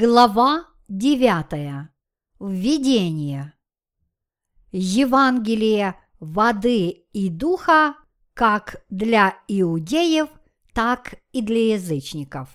Глава 0.00 0.68
9. 0.86 1.90
Введение. 2.38 3.52
Евангелие 4.70 5.98
воды 6.20 6.88
и 7.12 7.28
духа 7.28 7.96
как 8.32 8.84
для 8.90 9.36
иудеев, 9.48 10.28
так 10.72 11.16
и 11.32 11.42
для 11.42 11.74
язычников. 11.74 12.48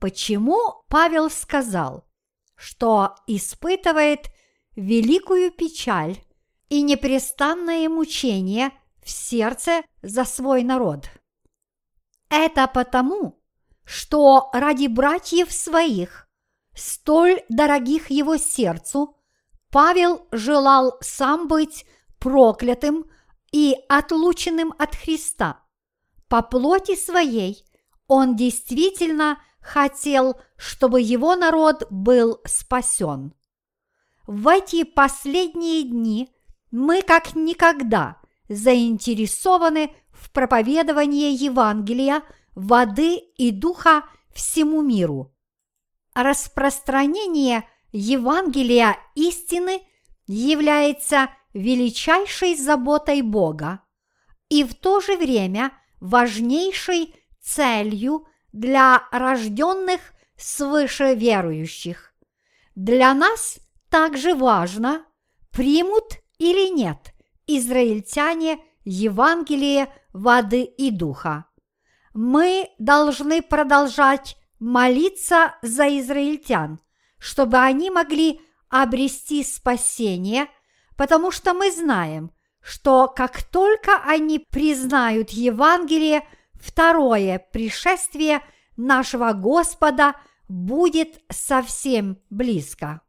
Почему 0.00 0.82
Павел 0.88 1.30
сказал, 1.30 2.04
что 2.56 3.14
испытывает 3.28 4.26
великую 4.74 5.52
печаль 5.52 6.18
и 6.68 6.82
непрестанное 6.82 7.88
мучение 7.88 8.72
в 9.04 9.08
сердце 9.08 9.82
за 10.02 10.24
свой 10.24 10.64
народ? 10.64 11.10
Это 12.28 12.66
потому, 12.66 13.40
что 13.84 14.50
ради 14.52 14.88
братьев 14.88 15.52
своих– 15.52 16.26
столь 16.80 17.42
дорогих 17.48 18.10
его 18.10 18.36
сердцу, 18.36 19.16
Павел 19.70 20.26
желал 20.32 20.96
сам 21.00 21.46
быть 21.46 21.84
проклятым 22.18 23.04
и 23.52 23.76
отлученным 23.88 24.74
от 24.78 24.94
Христа. 24.94 25.62
По 26.28 26.42
плоти 26.42 26.96
своей 26.96 27.64
он 28.06 28.34
действительно 28.34 29.38
хотел, 29.60 30.40
чтобы 30.56 31.00
его 31.00 31.36
народ 31.36 31.86
был 31.90 32.40
спасен. 32.46 33.34
В 34.26 34.48
эти 34.48 34.84
последние 34.84 35.82
дни 35.82 36.32
мы 36.70 37.02
как 37.02 37.34
никогда 37.34 38.16
заинтересованы 38.48 39.94
в 40.12 40.30
проповедовании 40.32 41.30
Евангелия, 41.30 42.22
воды 42.54 43.16
и 43.16 43.50
духа 43.50 44.04
всему 44.32 44.82
миру– 44.82 45.32
распространение 46.14 47.68
Евангелия 47.92 48.96
истины 49.14 49.82
является 50.26 51.30
величайшей 51.52 52.56
заботой 52.56 53.22
Бога 53.22 53.80
и 54.48 54.64
в 54.64 54.74
то 54.74 55.00
же 55.00 55.16
время 55.16 55.72
важнейшей 56.00 57.14
целью 57.40 58.26
для 58.52 59.02
рожденных 59.10 60.00
свыше 60.36 61.14
верующих. 61.14 62.14
Для 62.74 63.12
нас 63.14 63.58
также 63.88 64.34
важно, 64.34 65.04
примут 65.50 66.18
или 66.38 66.68
нет 66.72 67.12
израильтяне 67.46 68.58
Евангелие 68.84 69.92
воды 70.12 70.62
и 70.62 70.90
духа. 70.90 71.46
Мы 72.14 72.70
должны 72.78 73.42
продолжать 73.42 74.36
молиться 74.60 75.56
за 75.62 75.98
израильтян, 75.98 76.78
чтобы 77.18 77.58
они 77.58 77.90
могли 77.90 78.40
обрести 78.68 79.42
спасение, 79.42 80.46
потому 80.96 81.32
что 81.32 81.54
мы 81.54 81.72
знаем, 81.72 82.30
что 82.62 83.08
как 83.08 83.42
только 83.42 84.00
они 84.04 84.38
признают 84.38 85.30
Евангелие, 85.30 86.26
второе 86.54 87.38
пришествие 87.52 88.42
нашего 88.76 89.32
Господа 89.32 90.14
будет 90.48 91.20
совсем 91.30 92.18
близко. 92.28 93.00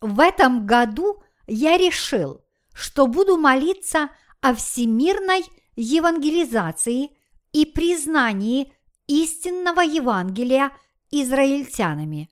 В 0.00 0.20
этом 0.20 0.66
году 0.66 1.22
я 1.46 1.76
решил, 1.76 2.44
что 2.72 3.06
буду 3.06 3.36
молиться 3.36 4.10
о 4.40 4.54
всемирной 4.54 5.44
евангелизации 5.76 7.10
и 7.52 7.66
признании 7.66 8.72
истинного 9.10 9.80
Евангелия 9.80 10.70
израильтянами. 11.10 12.30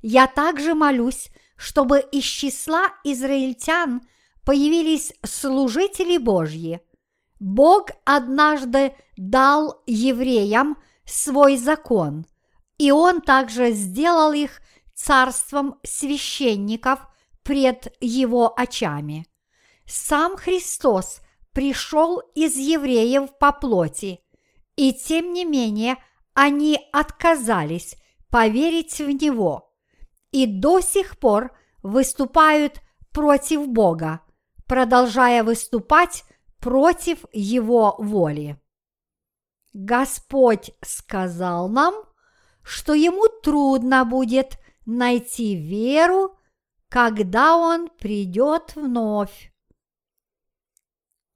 Я 0.00 0.26
также 0.26 0.74
молюсь, 0.74 1.28
чтобы 1.56 2.00
из 2.00 2.24
числа 2.24 2.88
израильтян 3.04 4.00
появились 4.44 5.12
служители 5.22 6.16
Божьи. 6.16 6.80
Бог 7.40 7.90
однажды 8.06 8.94
дал 9.18 9.82
евреям 9.86 10.78
свой 11.04 11.58
закон, 11.58 12.26
и 12.78 12.90
Он 12.90 13.20
также 13.20 13.72
сделал 13.72 14.32
их 14.32 14.62
царством 14.94 15.78
священников 15.82 17.00
пред 17.42 17.94
Его 18.00 18.58
очами. 18.58 19.26
Сам 19.86 20.38
Христос 20.38 21.20
пришел 21.52 22.20
из 22.34 22.56
евреев 22.56 23.36
по 23.38 23.52
плоти, 23.52 24.20
и 24.76 24.94
тем 24.94 25.34
не 25.34 25.44
менее– 25.44 25.98
они 26.34 26.78
отказались 26.92 27.96
поверить 28.28 28.98
в 28.98 29.08
Него 29.08 29.72
и 30.32 30.46
до 30.46 30.80
сих 30.80 31.18
пор 31.18 31.56
выступают 31.82 32.80
против 33.12 33.68
Бога, 33.68 34.20
продолжая 34.66 35.44
выступать 35.44 36.24
против 36.58 37.24
Его 37.32 37.94
воли. 37.98 38.60
Господь 39.72 40.72
сказал 40.82 41.68
нам, 41.68 41.94
что 42.62 42.94
Ему 42.94 43.28
трудно 43.42 44.04
будет 44.04 44.58
найти 44.86 45.54
веру, 45.54 46.38
когда 46.88 47.56
Он 47.56 47.88
придет 47.88 48.74
вновь. 48.74 49.52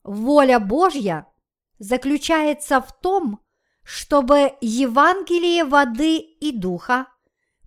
Воля 0.03 0.59
Божья 0.59 1.27
заключается 1.79 2.81
в 2.81 2.99
том, 3.01 3.41
чтобы 3.89 4.53
Евангелие 4.61 5.65
воды 5.65 6.19
и 6.19 6.53
духа, 6.53 7.07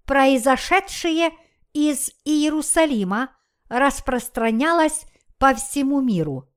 произошедшее 0.05 1.31
из 1.73 2.11
Иерусалима, 2.25 3.35
распространялось 3.69 5.05
по 5.39 5.55
всему 5.55 5.99
миру. 5.99 6.47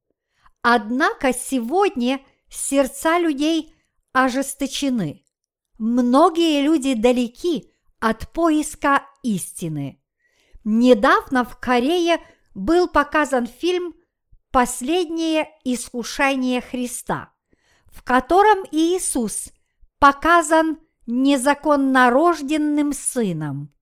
Однако 0.60 1.32
сегодня 1.32 2.20
сердца 2.50 3.18
людей 3.18 3.74
ожесточены. 4.12 5.24
Многие 5.78 6.60
люди 6.60 6.92
далеки 6.92 7.72
от 8.00 8.30
поиска 8.34 9.06
истины. 9.22 9.98
Недавно 10.62 11.46
в 11.46 11.58
Корее 11.58 12.18
был 12.54 12.86
показан 12.86 13.46
фильм 13.46 13.94
«Последнее 14.50 15.48
искушение 15.64 16.60
Христа», 16.60 17.32
в 17.86 18.02
котором 18.02 18.66
Иисус 18.70 19.53
показан 20.04 20.80
незаконнорожденным 21.06 22.92
сыном. 22.92 23.72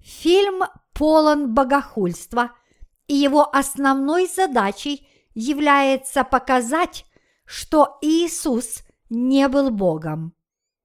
Фильм 0.00 0.64
полон 0.92 1.54
богохульства, 1.54 2.52
и 3.06 3.14
его 3.14 3.48
основной 3.56 4.26
задачей 4.26 5.08
является 5.32 6.24
показать, 6.24 7.06
что 7.46 7.96
Иисус 8.02 8.82
не 9.08 9.48
был 9.48 9.70
Богом, 9.70 10.34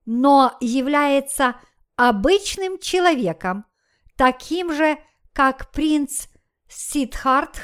но 0.05 0.55
является 0.61 1.57
обычным 1.97 2.79
человеком, 2.79 3.65
таким 4.15 4.71
же, 4.71 4.97
как 5.33 5.69
принц 5.73 6.27
Сидхартх 6.69 7.59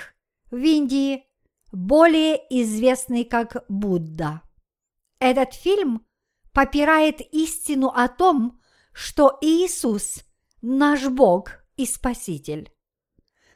в 0.51 0.57
Индии, 0.57 1.23
более 1.71 2.35
известный 2.49 3.23
как 3.23 3.63
Будда. 3.69 4.41
Этот 5.19 5.53
фильм 5.53 6.05
попирает 6.53 7.19
истину 7.33 7.87
о 7.89 8.07
том, 8.07 8.59
что 8.93 9.37
Иисус– 9.41 10.23
наш 10.61 11.07
Бог 11.07 11.49
и 11.75 11.85
Спаситель. 11.85 12.71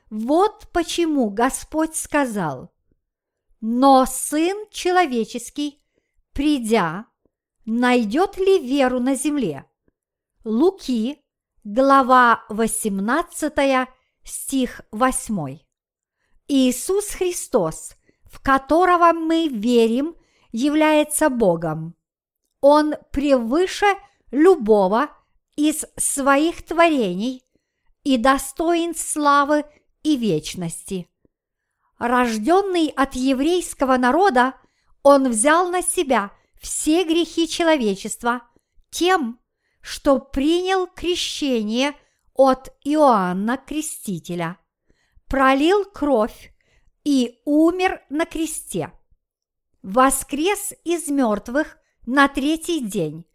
Вот 0.09 0.68
почему 0.74 1.29
Господь 1.29 1.96
сказал, 1.96 2.73
«Но 3.61 4.05
Сын 4.05 4.67
Человеческий, 4.72 5.84
придя, 6.34 7.05
найдет 7.66 8.38
ли 8.38 8.59
веру 8.59 9.00
на 9.00 9.16
земле?» 9.16 9.66
Луки, 10.43 11.22
глава 11.64 12.46
18, 12.50 13.90
стих 14.23 14.82
8. 14.91 15.59
Иисус 16.47 17.09
Христос, 17.09 17.96
в 18.23 18.41
которого 18.41 19.11
мы 19.11 19.50
верим, 19.50 20.16
является 20.53 21.29
Богом. 21.29 21.97
Он 22.61 22.95
превыше 23.11 23.85
любого 24.31 25.09
из 25.55 25.85
своих 25.95 26.63
творений 26.65 27.43
и 28.03 28.17
достоин 28.17 28.95
славы 28.95 29.65
и 30.03 30.15
вечности. 30.15 31.09
Рожденный 31.97 32.87
от 32.89 33.15
еврейского 33.15 33.97
народа, 33.97 34.53
он 35.03 35.29
взял 35.29 35.69
на 35.69 35.81
себя 35.81 36.31
все 36.59 37.03
грехи 37.03 37.47
человечества 37.47 38.41
тем, 38.89 39.39
что 39.81 40.19
принял 40.19 40.87
крещение 40.87 41.95
от 42.33 42.69
Иоанна 42.83 43.57
Крестителя, 43.57 44.57
пролил 45.27 45.85
кровь 45.85 46.53
и 47.03 47.41
умер 47.45 48.01
на 48.09 48.25
кресте. 48.25 48.91
Воскрес 49.81 50.73
из 50.83 51.07
мертвых 51.07 51.77
на 52.07 52.29
третий 52.29 52.79
день 52.79 53.25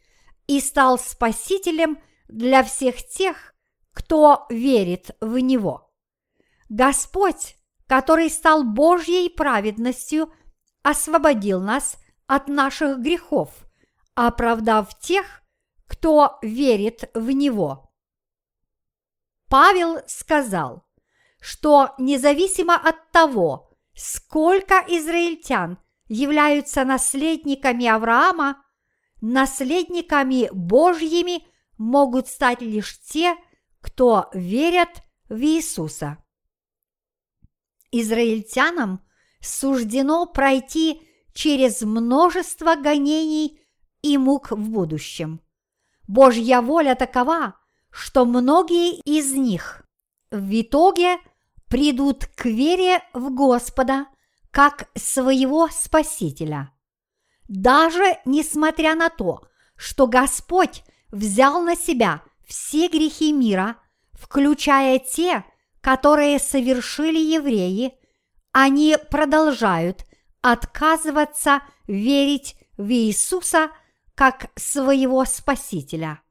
и 0.46 0.58
стал 0.58 0.98
спасителем 0.98 1.98
для 2.26 2.64
всех 2.64 3.06
тех, 3.06 3.54
кто 3.92 4.46
верит 4.48 5.10
в 5.20 5.38
Него. 5.38 5.92
Господь, 6.68 7.56
который 7.86 8.30
стал 8.30 8.64
Божьей 8.64 9.28
праведностью, 9.28 10.32
освободил 10.82 11.60
нас 11.60 11.98
от 12.26 12.48
наших 12.48 12.98
грехов, 13.00 13.50
оправдав 14.14 14.98
тех, 14.98 15.42
кто 15.86 16.38
верит 16.40 17.10
в 17.12 17.30
Него. 17.30 17.92
Павел 19.50 19.98
сказал, 20.06 20.86
что 21.42 21.94
независимо 21.98 22.74
от 22.74 23.10
того, 23.10 23.76
сколько 23.94 24.82
израильтян 24.88 25.78
являются 26.12 26.84
наследниками 26.84 27.86
Авраама, 27.86 28.62
наследниками 29.22 30.50
Божьими 30.52 31.42
могут 31.78 32.28
стать 32.28 32.60
лишь 32.60 33.00
те, 33.00 33.34
кто 33.80 34.28
верят 34.34 35.02
в 35.30 35.40
Иисуса. 35.40 36.18
Израильтянам 37.90 39.02
суждено 39.40 40.26
пройти 40.26 41.00
через 41.32 41.80
множество 41.80 42.74
гонений 42.76 43.58
и 44.02 44.18
мук 44.18 44.50
в 44.50 44.68
будущем. 44.68 45.40
Божья 46.06 46.60
воля 46.60 46.94
такова, 46.94 47.56
что 47.88 48.26
многие 48.26 49.00
из 49.00 49.32
них 49.32 49.86
в 50.30 50.60
итоге 50.60 51.16
придут 51.68 52.26
к 52.26 52.44
вере 52.44 53.02
в 53.14 53.34
Господа 53.34 54.08
как 54.52 54.88
своего 54.94 55.68
Спасителя. 55.68 56.72
Даже 57.48 58.18
несмотря 58.24 58.94
на 58.94 59.08
то, 59.08 59.42
что 59.76 60.06
Господь 60.06 60.84
взял 61.10 61.62
на 61.62 61.74
себя 61.74 62.22
все 62.46 62.88
грехи 62.88 63.32
мира, 63.32 63.78
включая 64.12 64.98
те, 64.98 65.44
которые 65.80 66.38
совершили 66.38 67.18
евреи, 67.18 67.94
они 68.52 68.96
продолжают 69.10 70.06
отказываться 70.42 71.62
верить 71.86 72.56
в 72.76 72.90
Иисуса 72.92 73.70
как 74.14 74.50
своего 74.56 75.24
Спасителя. 75.24 76.22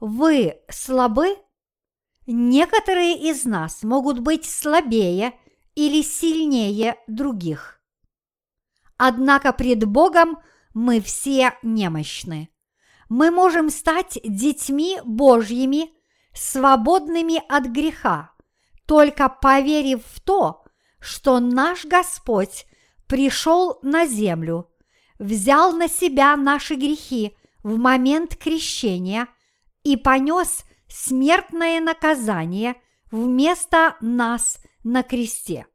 Вы 0.00 0.60
слабы? 0.70 1.36
Некоторые 2.26 3.18
из 3.30 3.44
нас 3.44 3.82
могут 3.82 4.20
быть 4.20 4.48
слабее 4.48 5.34
или 5.78 6.02
сильнее 6.02 6.96
других. 7.06 7.80
Однако 8.96 9.52
пред 9.52 9.84
Богом 9.84 10.40
мы 10.74 11.00
все 11.00 11.56
немощны. 11.62 12.48
Мы 13.08 13.30
можем 13.30 13.70
стать 13.70 14.18
детьми 14.24 14.98
Божьими, 15.04 15.92
свободными 16.34 17.40
от 17.48 17.66
греха, 17.66 18.32
только 18.86 19.28
поверив 19.28 20.04
в 20.04 20.20
то, 20.20 20.64
что 20.98 21.38
наш 21.38 21.84
Господь 21.84 22.66
пришел 23.06 23.78
на 23.82 24.04
землю, 24.04 24.68
взял 25.20 25.72
на 25.72 25.88
себя 25.88 26.36
наши 26.36 26.74
грехи 26.74 27.36
в 27.62 27.78
момент 27.78 28.34
крещения 28.34 29.28
и 29.84 29.96
понес 29.96 30.64
смертное 30.88 31.80
наказание 31.80 32.74
вместо 33.12 33.96
нас 34.00 34.58
на 34.88 35.02
кресте. 35.02 35.66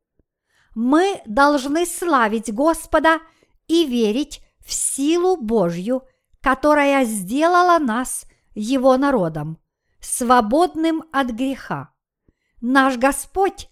Мы 0.75 1.21
должны 1.25 1.85
славить 1.85 2.51
Господа 2.51 3.19
и 3.67 3.85
верить 3.85 4.41
в 4.59 4.73
силу 4.73 5.37
Божью, 5.37 6.03
которая 6.41 7.05
сделала 7.05 7.77
нас 7.79 8.25
Его 8.55 8.97
народом, 8.97 9.59
свободным 9.99 11.03
от 11.11 11.29
греха. 11.29 11.93
Наш 12.59 12.97
Господь 12.97 13.69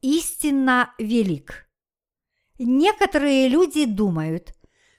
истинно 0.00 0.94
велик. 0.98 1.68
Некоторые 2.58 3.48
люди 3.48 3.84
думают, 3.84 4.54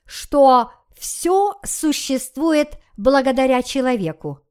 что 0.05 0.71
все 0.97 1.55
существует 1.63 2.77
благодаря 2.97 3.61
человеку. 3.63 4.41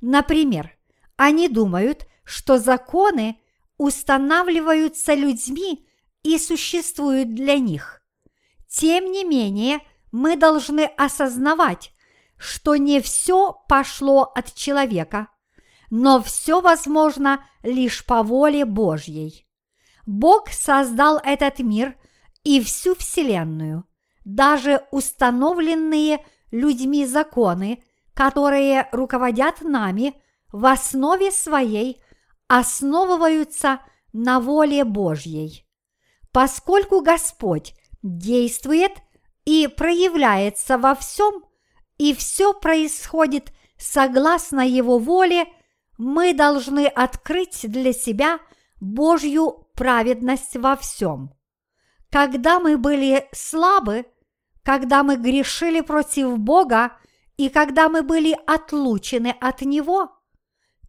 Например, 0.00 0.76
они 1.16 1.48
думают, 1.48 2.06
что 2.24 2.58
законы 2.58 3.38
устанавливаются 3.84 5.12
людьми 5.14 5.86
и 6.22 6.38
существуют 6.38 7.34
для 7.34 7.58
них. 7.58 8.00
Тем 8.66 9.12
не 9.12 9.24
менее, 9.24 9.80
мы 10.10 10.36
должны 10.36 10.86
осознавать, 10.96 11.92
что 12.38 12.76
не 12.76 13.00
все 13.00 13.52
пошло 13.68 14.22
от 14.34 14.54
человека, 14.54 15.28
но 15.90 16.22
все 16.22 16.60
возможно 16.60 17.44
лишь 17.62 18.04
по 18.06 18.22
воле 18.22 18.64
Божьей. 18.64 19.46
Бог 20.06 20.48
создал 20.48 21.18
этот 21.22 21.58
мир 21.58 21.96
и 22.42 22.62
всю 22.62 22.94
Вселенную, 22.94 23.84
даже 24.24 24.82
установленные 24.90 26.24
людьми 26.50 27.04
законы, 27.04 27.82
которые 28.14 28.88
руководят 28.92 29.60
нами 29.60 30.14
в 30.52 30.66
основе 30.66 31.30
своей, 31.30 32.00
основываются 32.54 33.80
на 34.12 34.38
воле 34.38 34.84
Божьей. 34.84 35.66
Поскольку 36.32 37.00
Господь 37.00 37.74
действует 38.00 38.92
и 39.44 39.66
проявляется 39.66 40.78
во 40.78 40.94
всем, 40.94 41.42
и 41.98 42.14
все 42.14 42.54
происходит 42.54 43.52
согласно 43.76 44.60
Его 44.60 44.98
воле, 44.98 45.46
мы 45.98 46.32
должны 46.32 46.86
открыть 46.86 47.68
для 47.68 47.92
себя 47.92 48.38
Божью 48.80 49.66
праведность 49.74 50.56
во 50.56 50.76
всем. 50.76 51.34
Когда 52.08 52.60
мы 52.60 52.76
были 52.76 53.28
слабы, 53.32 54.06
когда 54.62 55.02
мы 55.02 55.16
грешили 55.16 55.80
против 55.80 56.38
Бога 56.38 56.96
и 57.36 57.48
когда 57.48 57.88
мы 57.88 58.02
были 58.02 58.38
отлучены 58.46 59.34
от 59.40 59.62
Него 59.62 60.13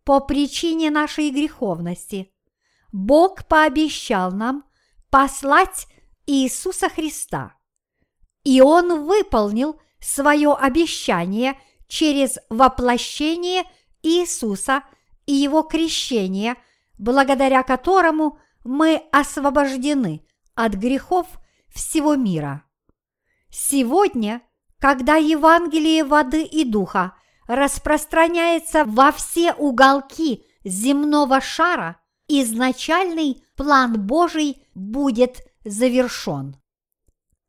по 0.05 0.21
причине 0.21 0.91
нашей 0.91 1.31
греховности, 1.31 2.31
Бог 2.91 3.45
пообещал 3.47 4.31
нам 4.31 4.63
послать 5.09 5.87
Иисуса 6.27 6.89
Христа. 6.89 7.55
И 8.43 8.61
Он 8.61 9.05
выполнил 9.05 9.81
свое 9.99 10.53
обещание 10.53 11.59
через 11.87 12.37
воплощение 12.49 13.63
Иисуса 14.03 14.83
и 15.25 15.33
Его 15.33 15.63
крещение, 15.63 16.55
благодаря 16.97 17.63
которому 17.63 18.39
мы 18.63 19.03
освобождены 19.11 20.25
от 20.53 20.73
грехов 20.73 21.27
всего 21.73 22.15
мира. 22.15 22.63
Сегодня, 23.49 24.41
когда 24.79 25.15
Евангелие 25.15 26.03
воды 26.03 26.43
и 26.43 26.63
духа 26.63 27.15
распространяется 27.47 28.85
во 28.85 29.11
все 29.11 29.53
уголки 29.53 30.45
земного 30.63 31.41
шара, 31.41 31.99
изначальный 32.27 33.43
план 33.55 34.05
Божий 34.05 34.63
будет 34.73 35.41
завершен. 35.63 36.57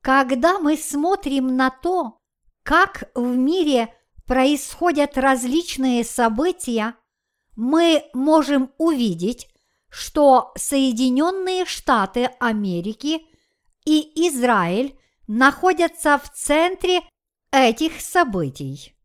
Когда 0.02 0.58
мы 0.58 0.76
смотрим 0.76 1.56
на 1.56 1.70
то, 1.70 2.18
как 2.62 3.10
в 3.14 3.36
мире 3.36 3.94
происходят 4.26 5.16
различные 5.16 6.04
события, 6.04 6.94
мы 7.54 8.04
можем 8.12 8.72
увидеть, 8.78 9.48
что 9.88 10.52
Соединенные 10.56 11.64
Штаты 11.64 12.30
Америки 12.38 13.22
и 13.84 14.28
Израиль 14.28 14.98
находятся 15.26 16.18
в 16.18 16.30
центре 16.32 17.02
этих 17.50 18.00
событий. 18.00 18.95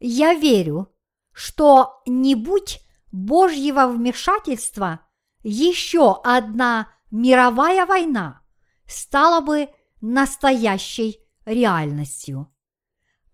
Я 0.00 0.34
верю, 0.34 0.92
что 1.32 2.02
не 2.06 2.34
будь 2.34 2.80
Божьего 3.12 3.86
вмешательства, 3.86 5.00
еще 5.42 6.20
одна 6.24 6.88
мировая 7.10 7.86
война 7.86 8.40
стала 8.86 9.40
бы 9.40 9.68
настоящей 10.00 11.20
реальностью. 11.44 12.52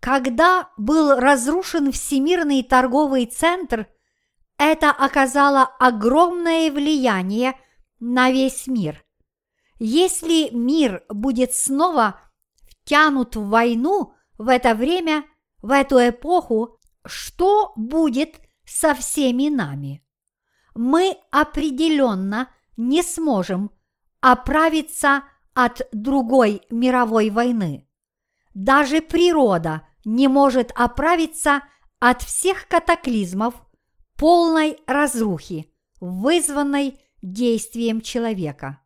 Когда 0.01 0.71
был 0.77 1.15
разрушен 1.15 1.93
Всемирный 1.93 2.63
торговый 2.63 3.27
центр, 3.27 3.87
это 4.59 4.91
оказало 4.91 5.63
огромное 5.79 6.71
влияние 6.71 7.59
на 8.01 8.31
весь 8.31 8.67
мир. 8.67 9.05
Если 9.79 10.51
мир 10.51 11.05
будет 11.09 11.55
снова 11.55 12.21
втянут 12.69 13.37
в 13.37 13.49
войну 13.49 14.15
в 14.39 14.49
это 14.49 14.75
время, 14.75 15.25
в 15.67 15.73
эту 15.73 15.97
эпоху, 15.97 16.79
что 17.05 17.73
будет 17.75 18.41
со 18.65 18.95
всеми 18.95 19.49
нами? 19.49 20.05
Мы 20.77 21.17
определенно 21.33 22.51
не 22.77 23.03
сможем 23.03 23.73
оправиться 24.21 25.25
от 25.55 25.83
другой 25.91 26.63
мировой 26.71 27.31
войны. 27.31 27.89
Даже 28.55 29.01
природа 29.01 29.89
не 30.05 30.29
может 30.29 30.71
оправиться 30.77 31.63
от 31.99 32.23
всех 32.23 32.69
катаклизмов, 32.69 33.55
полной 34.17 34.79
разрухи, 34.87 35.75
вызванной 36.01 37.01
действием 37.23 38.03
человека. 38.03 38.81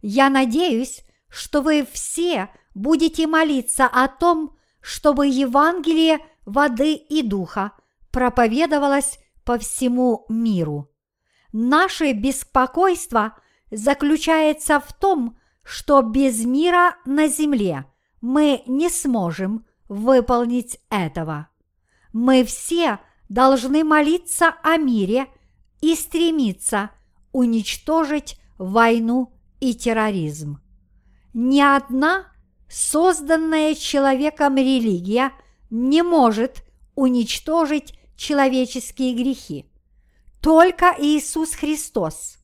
Я 0.00 0.30
надеюсь, 0.30 1.04
что 1.28 1.60
вы 1.60 1.84
все 1.90 2.50
будете 2.72 3.26
молиться 3.26 3.86
о 3.86 4.06
том, 4.06 4.56
чтобы 4.84 5.28
Евангелие 5.28 6.18
воды 6.44 6.92
и 6.92 7.22
духа 7.22 7.72
проповедовалось 8.10 9.18
по 9.42 9.56
всему 9.56 10.26
миру. 10.28 10.90
Наше 11.52 12.12
беспокойство 12.12 13.34
заключается 13.70 14.80
в 14.80 14.92
том, 14.92 15.38
что 15.62 16.02
без 16.02 16.44
мира 16.44 16.96
на 17.06 17.28
земле 17.28 17.86
мы 18.20 18.62
не 18.66 18.90
сможем 18.90 19.64
выполнить 19.88 20.78
этого. 20.90 21.48
Мы 22.12 22.44
все 22.44 22.98
должны 23.30 23.84
молиться 23.84 24.54
о 24.62 24.76
мире 24.76 25.28
и 25.80 25.94
стремиться 25.94 26.90
уничтожить 27.32 28.38
войну 28.58 29.32
и 29.60 29.74
терроризм. 29.74 30.60
Ни 31.32 31.62
одна 31.62 32.33
созданная 32.68 33.74
человеком 33.74 34.56
религия 34.56 35.32
не 35.70 36.02
может 36.02 36.62
уничтожить 36.94 37.98
человеческие 38.16 39.14
грехи. 39.14 39.66
Только 40.40 40.94
Иисус 40.98 41.54
Христос. 41.54 42.38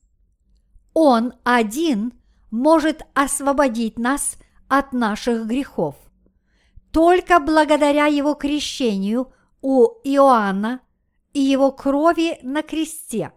Он 0.93 1.33
один 1.43 2.13
может 2.49 3.03
освободить 3.13 3.97
нас 3.97 4.37
от 4.67 4.93
наших 4.93 5.47
грехов. 5.47 5.95
Только 6.91 7.39
благодаря 7.39 8.07
Его 8.07 8.33
крещению 8.33 9.31
у 9.61 9.85
Иоанна 10.03 10.81
и 11.33 11.39
Его 11.39 11.71
крови 11.71 12.39
на 12.41 12.61
кресте 12.63 13.31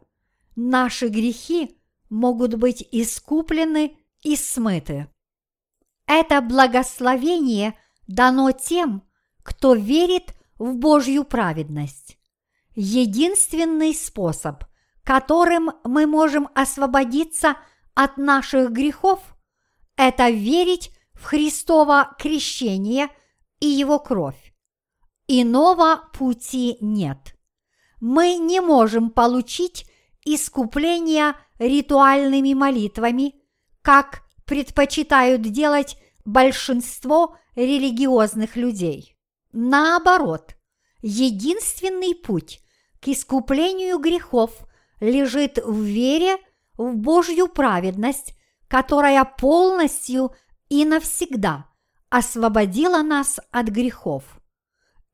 наши 0.57 1.09
грехи 1.09 1.77
могут 2.11 2.55
быть 2.55 2.87
искуплены 2.91 3.97
и 4.23 4.37
смыты. 4.37 5.09
Это 6.07 6.41
благословение 6.41 7.79
дано 8.07 8.53
тем, 8.53 9.03
кто 9.43 9.75
верит 9.75 10.35
в 10.59 10.75
Божью 10.77 11.25
праведность. 11.25 12.19
Единственный 12.75 13.95
способ, 13.95 14.65
которым 15.05 15.71
мы 15.85 16.07
можем 16.07 16.49
освободиться 16.55 17.57
от 17.95 18.17
наших 18.17 18.71
грехов, 18.73 19.21
это 19.97 20.31
верить 20.31 20.91
в 21.15 21.25
Христово 21.25 22.15
крещение 22.19 23.09
и 23.61 23.67
Его 23.67 23.99
кровь. 23.99 24.55
Иного 25.29 26.09
пути 26.13 26.77
нет. 26.81 27.37
Мы 28.01 28.35
не 28.37 28.61
можем 28.61 29.11
получить 29.11 29.87
искупление 30.25 31.35
ритуальными 31.59 32.53
молитвами, 32.53 33.35
как 33.81 34.24
предпочитают 34.47 35.43
делать 35.43 35.97
большинство 36.25 37.37
религиозных 37.55 38.57
людей. 38.57 39.17
Наоборот, 39.53 40.57
единственный 41.03 42.15
путь 42.15 42.61
к 43.01 43.09
искуплению 43.09 43.99
грехов 43.99 44.51
лежит 45.01 45.59
в 45.59 45.83
вере 45.83 46.39
в 46.77 46.97
Божью 46.97 47.49
праведность, 47.49 48.35
которая 48.69 49.25
полностью 49.25 50.35
и 50.69 50.85
навсегда 50.85 51.67
освободила 52.09 53.03
нас 53.03 53.39
от 53.51 53.67
грехов. 53.67 54.25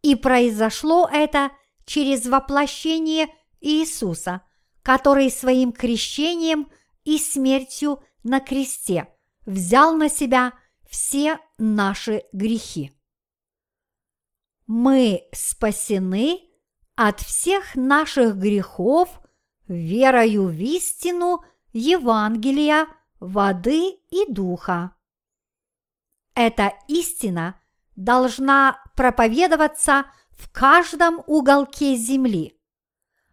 И 0.03 0.15
произошло 0.15 1.09
это 1.11 1.51
через 1.85 2.27
воплощение 2.27 3.29
Иисуса, 3.61 4.43
который 4.83 5.31
своим 5.31 5.73
крещением 5.73 6.69
и 7.05 7.19
смертью 7.19 8.03
на 8.23 8.41
кресте 8.41 9.09
взял 9.51 9.95
на 9.95 10.09
себя 10.09 10.53
все 10.89 11.39
наши 11.59 12.23
грехи. 12.33 12.93
Мы 14.67 15.29
спасены 15.33 16.41
от 16.95 17.21
всех 17.21 17.75
наших 17.75 18.37
грехов 18.37 19.21
верою 19.67 20.47
в 20.47 20.61
истину 20.61 21.45
Евангелия, 21.73 22.87
воды 23.19 23.99
и 24.11 24.27
духа. 24.29 24.95
Эта 26.35 26.73
истина 26.89 27.61
должна 27.97 28.83
проповедоваться 28.97 30.07
в 30.31 30.51
каждом 30.53 31.23
уголке 31.27 31.97
земли. 31.97 32.57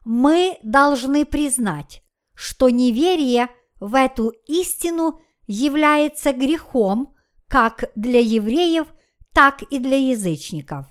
Мы 0.04 0.58
должны 0.64 1.26
признать, 1.26 2.04
что 2.34 2.70
неверие 2.70 3.50
в 3.80 3.96
эту 3.96 4.30
истину 4.48 5.22
является 5.48 6.34
грехом 6.34 7.16
как 7.48 7.90
для 7.96 8.20
евреев, 8.20 8.88
так 9.34 9.64
и 9.64 9.80
для 9.80 9.98
язычников. 9.98 10.86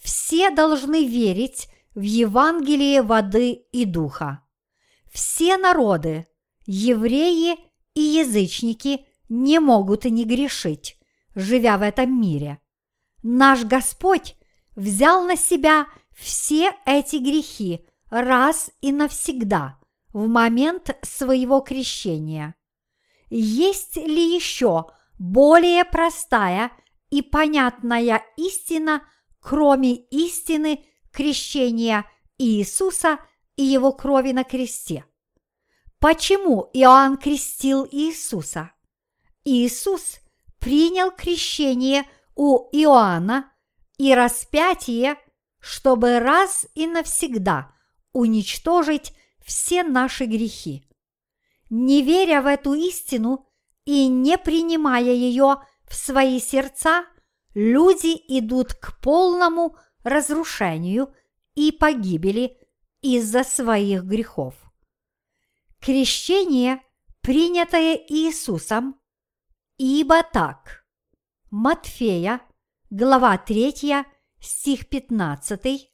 Все 0.00 0.50
должны 0.50 1.06
верить 1.06 1.68
в 1.94 2.02
Евангелие 2.02 3.02
воды 3.02 3.52
и 3.72 3.84
духа. 3.84 4.42
Все 5.10 5.56
народы, 5.56 6.26
евреи 6.66 7.56
и 7.94 8.00
язычники 8.00 9.06
не 9.28 9.58
могут 9.58 10.04
не 10.04 10.24
грешить, 10.24 10.98
живя 11.34 11.78
в 11.78 11.82
этом 11.82 12.20
мире. 12.20 12.60
Наш 13.22 13.64
Господь 13.64 14.36
взял 14.76 15.24
на 15.24 15.36
себя 15.36 15.86
все 16.12 16.72
эти 16.86 17.16
грехи 17.16 17.86
раз 18.10 18.70
и 18.80 18.92
навсегда 18.92 19.78
в 20.12 20.26
момент 20.26 20.96
своего 21.02 21.60
крещения. 21.60 22.54
Есть 23.30 23.96
ли 23.96 24.34
еще 24.34 24.86
более 25.18 25.84
простая 25.84 26.72
и 27.10 27.22
понятная 27.22 28.22
истина, 28.36 29.02
кроме 29.38 29.94
истины 29.94 30.84
крещения 31.12 32.04
Иисуса 32.38 33.18
и 33.56 33.62
его 33.62 33.92
крови 33.92 34.32
на 34.32 34.42
кресте? 34.42 35.04
Почему 36.00 36.70
Иоанн 36.72 37.16
крестил 37.16 37.86
Иисуса? 37.90 38.72
Иисус 39.44 40.18
принял 40.58 41.12
крещение 41.12 42.04
у 42.34 42.68
Иоанна 42.72 43.52
и 43.96 44.14
распятие, 44.14 45.16
чтобы 45.60 46.18
раз 46.18 46.66
и 46.74 46.86
навсегда 46.86 47.72
уничтожить 48.12 49.12
все 49.44 49.82
наши 49.82 50.24
грехи. 50.24 50.84
Не 51.70 52.02
веря 52.02 52.42
в 52.42 52.46
эту 52.46 52.74
истину 52.74 53.46
и 53.84 54.08
не 54.08 54.36
принимая 54.36 55.12
ее 55.12 55.62
в 55.88 55.94
свои 55.94 56.40
сердца, 56.40 57.06
люди 57.54 58.20
идут 58.28 58.74
к 58.74 59.00
полному 59.00 59.76
разрушению 60.02 61.14
и 61.54 61.70
погибели 61.70 62.58
из-за 63.02 63.44
своих 63.44 64.02
грехов. 64.04 64.54
Крещение, 65.80 66.82
принятое 67.20 67.94
Иисусом, 67.94 69.00
ибо 69.78 70.22
так. 70.24 70.84
Матфея, 71.50 72.40
глава 72.90 73.38
3, 73.38 74.04
стих 74.40 74.88
15, 74.88 75.90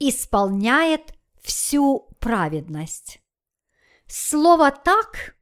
исполняет 0.00 1.14
всю 1.40 2.10
праведность. 2.20 3.20
Слово 4.10 4.70
«так» 4.70 5.36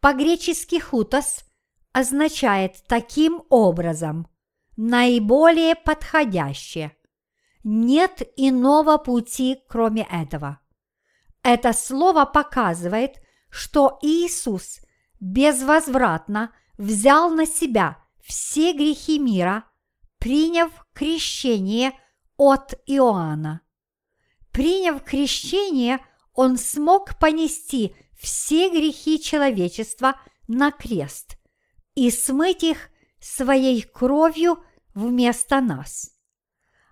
по-гречески 0.00 0.80
«хутос» 0.80 1.44
означает 1.92 2.82
таким 2.88 3.44
образом, 3.50 4.26
наиболее 4.76 5.76
подходящее. 5.76 6.96
Нет 7.62 8.22
иного 8.36 8.98
пути, 8.98 9.62
кроме 9.68 10.08
этого. 10.10 10.58
Это 11.44 11.72
слово 11.72 12.24
показывает, 12.24 13.22
что 13.48 14.00
Иисус 14.02 14.80
безвозвратно 15.20 16.52
взял 16.78 17.30
на 17.30 17.46
себя 17.46 17.98
все 18.20 18.72
грехи 18.72 19.20
мира, 19.20 19.66
приняв 20.18 20.72
крещение 20.94 21.92
от 22.36 22.74
Иоанна. 22.86 23.60
Приняв 24.50 25.04
крещение– 25.04 26.00
он 26.40 26.56
смог 26.56 27.18
понести 27.18 27.94
все 28.18 28.70
грехи 28.70 29.20
человечества 29.20 30.18
на 30.48 30.70
крест 30.70 31.36
и 31.94 32.10
смыть 32.10 32.64
их 32.64 32.88
своей 33.20 33.82
кровью 33.82 34.64
вместо 34.94 35.60
нас. 35.60 36.12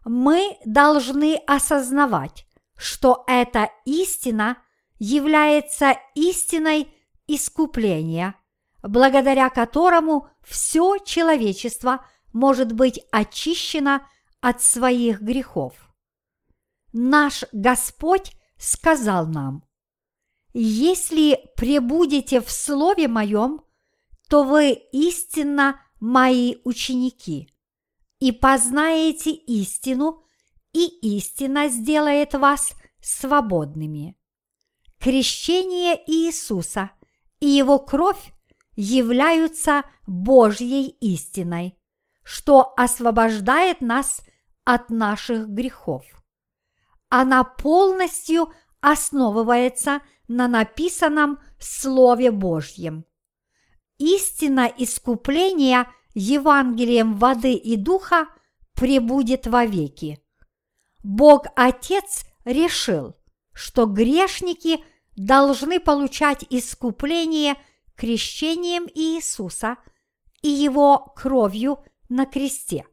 Мы 0.05 0.59
должны 0.67 1.37
осознавать, 1.47 2.47
что 2.76 3.25
эта 3.26 3.71
истина 3.87 4.59
является 4.99 5.97
истиной 6.14 6.93
искупления, 7.26 8.35
благодаря 8.83 9.49
которому 9.49 10.28
все 10.43 10.99
человечество 10.99 12.07
может 12.35 12.73
быть 12.73 13.00
очищено 13.12 14.07
от 14.43 14.61
своих 14.61 15.23
грехов. 15.23 15.73
Наш 16.93 17.45
Господь 17.52 18.33
сказал 18.59 19.27
нам, 19.27 19.65
«Если 20.53 21.38
пребудете 21.57 22.41
в 22.41 22.50
Слове 22.50 23.09
Моем, 23.09 23.62
то 24.29 24.45
вы 24.45 24.73
истинно 24.93 25.81
мои 26.00 26.57
ученики, 26.65 27.49
и 28.19 28.33
познаете 28.33 29.31
истину, 29.31 30.23
и 30.73 30.87
истина 31.17 31.69
сделает 31.69 32.35
вас 32.35 32.73
свободными». 33.00 34.17
Крещение 34.99 35.97
Иисуса 36.07 36.91
и 37.38 37.47
Его 37.47 37.79
кровь 37.79 38.33
являются 38.75 39.85
Божьей 40.07 40.88
истиной, 41.00 41.79
что 42.25 42.75
освобождает 42.77 43.81
нас 43.81 44.23
от 44.65 44.91
наших 44.91 45.49
грехов. 45.49 46.05
Она 47.09 47.45
полностью 47.45 48.53
основывается 48.81 50.00
на 50.29 50.47
написанном 50.47 51.38
Слове 51.59 52.31
Божьем. 52.31 53.05
Истина 53.99 54.73
искупления 54.77 55.88
Евангелием 56.15 57.17
воды 57.17 57.55
и 57.55 57.77
духа 57.77 58.29
пребудет 58.75 59.47
вовеки. 59.47 60.23
Бог 61.03 61.47
Отец 61.57 62.25
решил, 62.45 63.17
что 63.53 63.87
грешники 63.87 64.85
должны 65.17 65.81
получать 65.81 66.45
искупление 66.50 67.57
крещением 67.97 68.87
Иисуса 68.95 69.79
и 70.43 70.49
Его 70.49 71.12
кровью 71.17 71.83
на 72.09 72.27
кресте. 72.27 72.87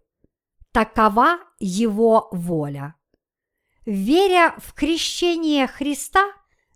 Такова 0.71 1.37
Его 1.59 2.29
воля. 2.31 2.94
Веря 3.85 4.55
в 4.57 4.73
крещение 4.73 5.67
Христа 5.67 6.31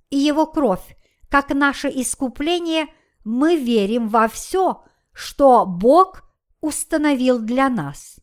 и 0.09 0.17
Его 0.17 0.45
кровь, 0.45 0.95
как 1.29 1.49
наше 1.49 1.87
искупление, 1.89 2.87
мы 3.23 3.55
верим 3.55 4.09
во 4.09 4.27
все, 4.27 4.83
что 5.11 5.65
Бог 5.65 6.23
установил 6.61 7.39
для 7.39 7.69
нас. 7.69 8.19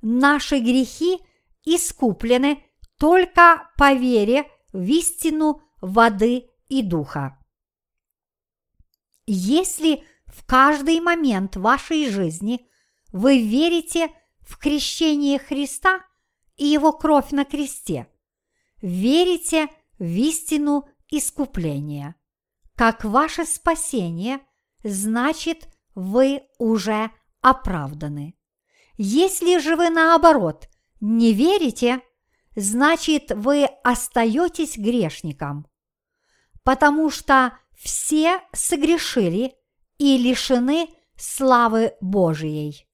Наши 0.00 0.58
грехи 0.58 1.18
искуплены 1.64 2.62
только 2.98 3.70
по 3.76 3.92
вере 3.92 4.50
в 4.72 4.82
истину 4.84 5.62
воды 5.80 6.48
и 6.68 6.82
духа. 6.82 7.38
Если 9.26 10.04
в 10.26 10.46
каждый 10.46 11.00
момент 11.00 11.56
вашей 11.56 12.08
жизни 12.10 12.66
вы 13.12 13.42
верите 13.46 14.10
в 14.40 14.58
крещение 14.58 15.38
Христа 15.38 16.00
и 16.56 16.66
Его 16.66 16.92
кровь 16.92 17.30
на 17.30 17.44
кресте, 17.44 18.08
верите 18.86 19.68
в 19.98 20.04
истину 20.04 20.88
искупления, 21.08 22.14
как 22.76 23.04
ваше 23.04 23.44
спасение, 23.44 24.40
значит, 24.82 25.68
вы 25.94 26.42
уже 26.58 27.10
оправданы. 27.40 28.34
Если 28.96 29.58
же 29.58 29.76
вы 29.76 29.90
наоборот 29.90 30.68
не 31.00 31.32
верите– 31.32 32.00
значит 32.56 33.32
вы 33.32 33.64
остаетесь 33.82 34.76
грешником, 34.76 35.66
потому 36.62 37.10
что 37.10 37.58
все 37.76 38.40
согрешили 38.52 39.54
и 39.98 40.16
лишены 40.16 40.88
славы 41.16 41.94
Божией. 42.00 42.88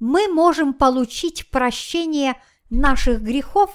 Мы 0.00 0.28
можем 0.28 0.74
получить 0.74 1.50
прощение 1.50 2.40
наших 2.70 3.22
грехов 3.22 3.74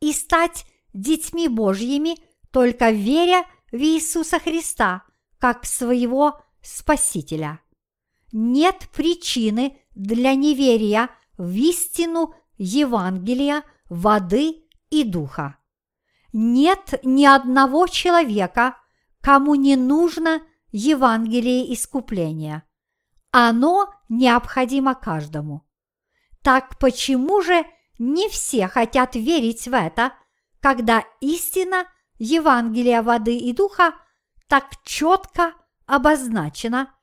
и 0.00 0.12
стать 0.12 0.66
детьми 0.92 1.48
Божьими, 1.48 2.16
только 2.50 2.90
веря 2.90 3.44
в 3.70 3.76
Иисуса 3.76 4.38
Христа 4.38 5.04
как 5.38 5.64
своего 5.64 6.40
Спасителя. 6.62 7.60
Нет 8.32 8.88
причины 8.94 9.76
для 9.94 10.34
неверия 10.34 11.10
в 11.36 11.52
истину 11.54 12.34
Евангелия 12.56 13.64
воды 13.88 14.62
и 14.90 15.04
духа. 15.04 15.56
Нет 16.32 17.00
ни 17.02 17.24
одного 17.24 17.88
человека, 17.88 18.76
кому 19.20 19.54
не 19.54 19.76
нужно 19.76 20.42
Евангелие 20.70 21.74
искупления. 21.74 22.64
Оно 23.30 23.92
необходимо 24.08 24.94
каждому. 24.94 25.66
Так 26.42 26.78
почему 26.78 27.42
же 27.42 27.64
не 27.98 28.28
все 28.28 28.68
хотят 28.68 29.14
верить 29.14 29.66
в 29.66 29.74
это, 29.74 30.12
когда 30.62 31.04
истина 31.20 31.86
Евангелия 32.18 33.02
воды 33.02 33.36
и 33.36 33.52
духа 33.52 33.94
так 34.48 34.64
четко 34.84 35.52
обозначена, 35.86 36.94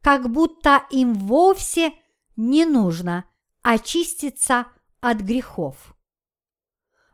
как 0.00 0.30
будто 0.30 0.84
им 0.90 1.12
вовсе 1.14 1.92
не 2.36 2.64
нужно 2.64 3.24
очиститься 3.62 4.66
от 5.00 5.18
грехов? 5.18 5.94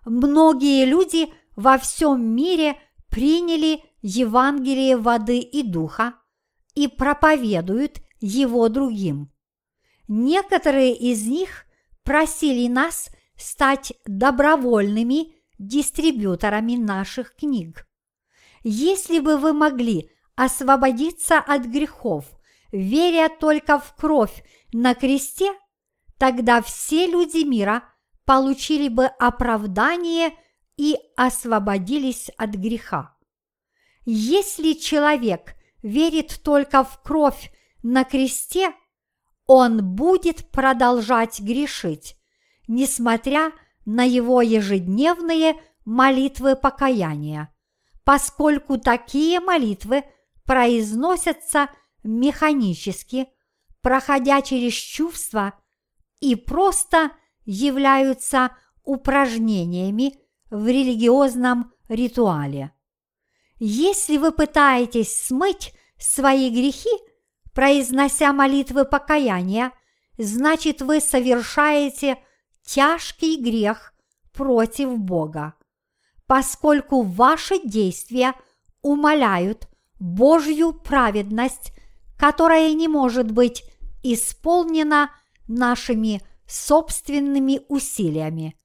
многие 0.06 0.84
люди 0.84 1.32
во 1.56 1.78
всем 1.78 2.34
мире 2.34 2.76
приняли 3.08 3.82
Евангелие 4.02 4.96
воды 4.96 5.38
и 5.38 5.62
духа 5.62 6.14
и 6.74 6.88
проповедуют 6.88 8.00
его 8.20 8.68
другим. 8.68 9.32
Некоторые 10.08 10.94
из 10.94 11.26
них 11.26 11.64
просили 12.02 12.68
нас 12.68 13.08
стать 13.36 13.92
добровольными 14.04 15.34
дистрибьюторами 15.66 16.76
наших 16.76 17.34
книг. 17.36 17.86
Если 18.62 19.18
бы 19.18 19.36
вы 19.36 19.52
могли 19.52 20.10
освободиться 20.36 21.38
от 21.38 21.66
грехов, 21.66 22.26
веря 22.72 23.28
только 23.28 23.78
в 23.78 23.94
кровь 23.94 24.44
на 24.72 24.94
кресте, 24.94 25.52
тогда 26.18 26.62
все 26.62 27.06
люди 27.06 27.44
мира– 27.44 27.84
получили 28.24 28.88
бы 28.88 29.06
оправдание 29.06 30.32
и 30.76 30.96
освободились 31.16 32.30
от 32.36 32.50
греха. 32.50 33.16
Если 34.04 34.72
человек 34.72 35.54
верит 35.82 36.40
только 36.42 36.84
в 36.84 37.00
кровь 37.02 37.52
на 37.82 38.04
кресте, 38.04 38.72
он 39.46 39.84
будет 39.94 40.50
продолжать 40.50 41.40
грешить, 41.40 42.16
несмотря 42.66 43.50
на 43.50 43.52
его 44.02 44.42
ежедневные 44.42 45.60
молитвы 45.84 46.56
покаяния, 46.56 47.54
поскольку 48.04 48.78
такие 48.78 49.40
молитвы 49.40 50.04
произносятся 50.44 51.68
механически, 52.02 53.28
проходя 53.82 54.42
через 54.42 54.72
чувства 54.72 55.54
и 56.20 56.34
просто– 56.34 57.10
являются 57.44 58.50
упражнениями 58.82 60.14
в 60.50 60.66
религиозном 60.66 61.72
ритуале. 61.88 62.72
Если 63.58 64.16
вы 64.16 64.32
пытаетесь 64.32 65.26
смыть 65.26 65.72
свои 65.98 66.50
грехи, 66.50 66.90
произнося 67.54 68.32
молитвы 68.32 68.84
покаяния, 68.84 69.72
значит 70.18 70.82
вы 70.82 71.00
совершаете 71.00 72.18
тяжкий 72.64 73.40
грех 73.40 73.94
против 74.32 74.98
Бога, 74.98 75.54
поскольку 76.26 77.02
ваши 77.02 77.58
действия 77.62 78.34
умаляют 78.82 79.68
Божью 80.00 80.72
праведность, 80.72 81.72
которая 82.18 82.72
не 82.74 82.88
может 82.88 83.30
быть 83.30 83.64
исполнена 84.02 85.10
нашими 85.46 86.20
собственными 86.46 87.60
усилиями, 87.68 88.56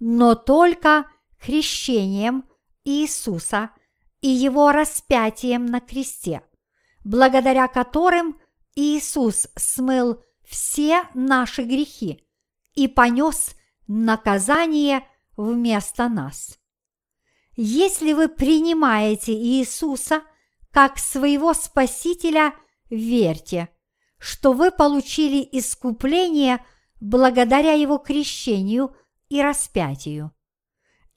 но 0.00 0.34
только 0.34 1.06
крещением 1.38 2.44
Иисуса 2.84 3.70
и 4.20 4.28
его 4.28 4.72
распятием 4.72 5.66
на 5.66 5.80
кресте, 5.80 6.42
благодаря 7.04 7.68
которым 7.68 8.38
Иисус 8.74 9.48
смыл 9.56 10.22
все 10.44 11.02
наши 11.14 11.62
грехи 11.62 12.25
и 12.76 12.86
понес 12.86 13.56
наказание 13.88 15.04
вместо 15.36 16.08
нас. 16.08 16.58
Если 17.56 18.12
вы 18.12 18.28
принимаете 18.28 19.32
Иисуса 19.32 20.22
как 20.70 20.98
своего 20.98 21.52
Спасителя, 21.54 22.54
верьте, 22.90 23.68
что 24.18 24.52
вы 24.52 24.70
получили 24.70 25.46
искупление– 25.50 26.64
благодаря 27.00 27.72
его 27.72 27.98
крещению 27.98 28.94
и 29.28 29.42
распятию. 29.42 30.32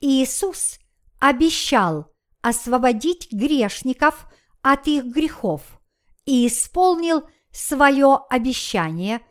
Иисус 0.02 0.80
обещал 1.20 2.12
освободить 2.42 3.32
грешников 3.32 4.28
от 4.62 4.88
их 4.88 5.06
грехов 5.06 5.80
и 6.26 6.48
исполнил 6.48 7.24
свое 7.52 8.20
обещание, 8.30 9.22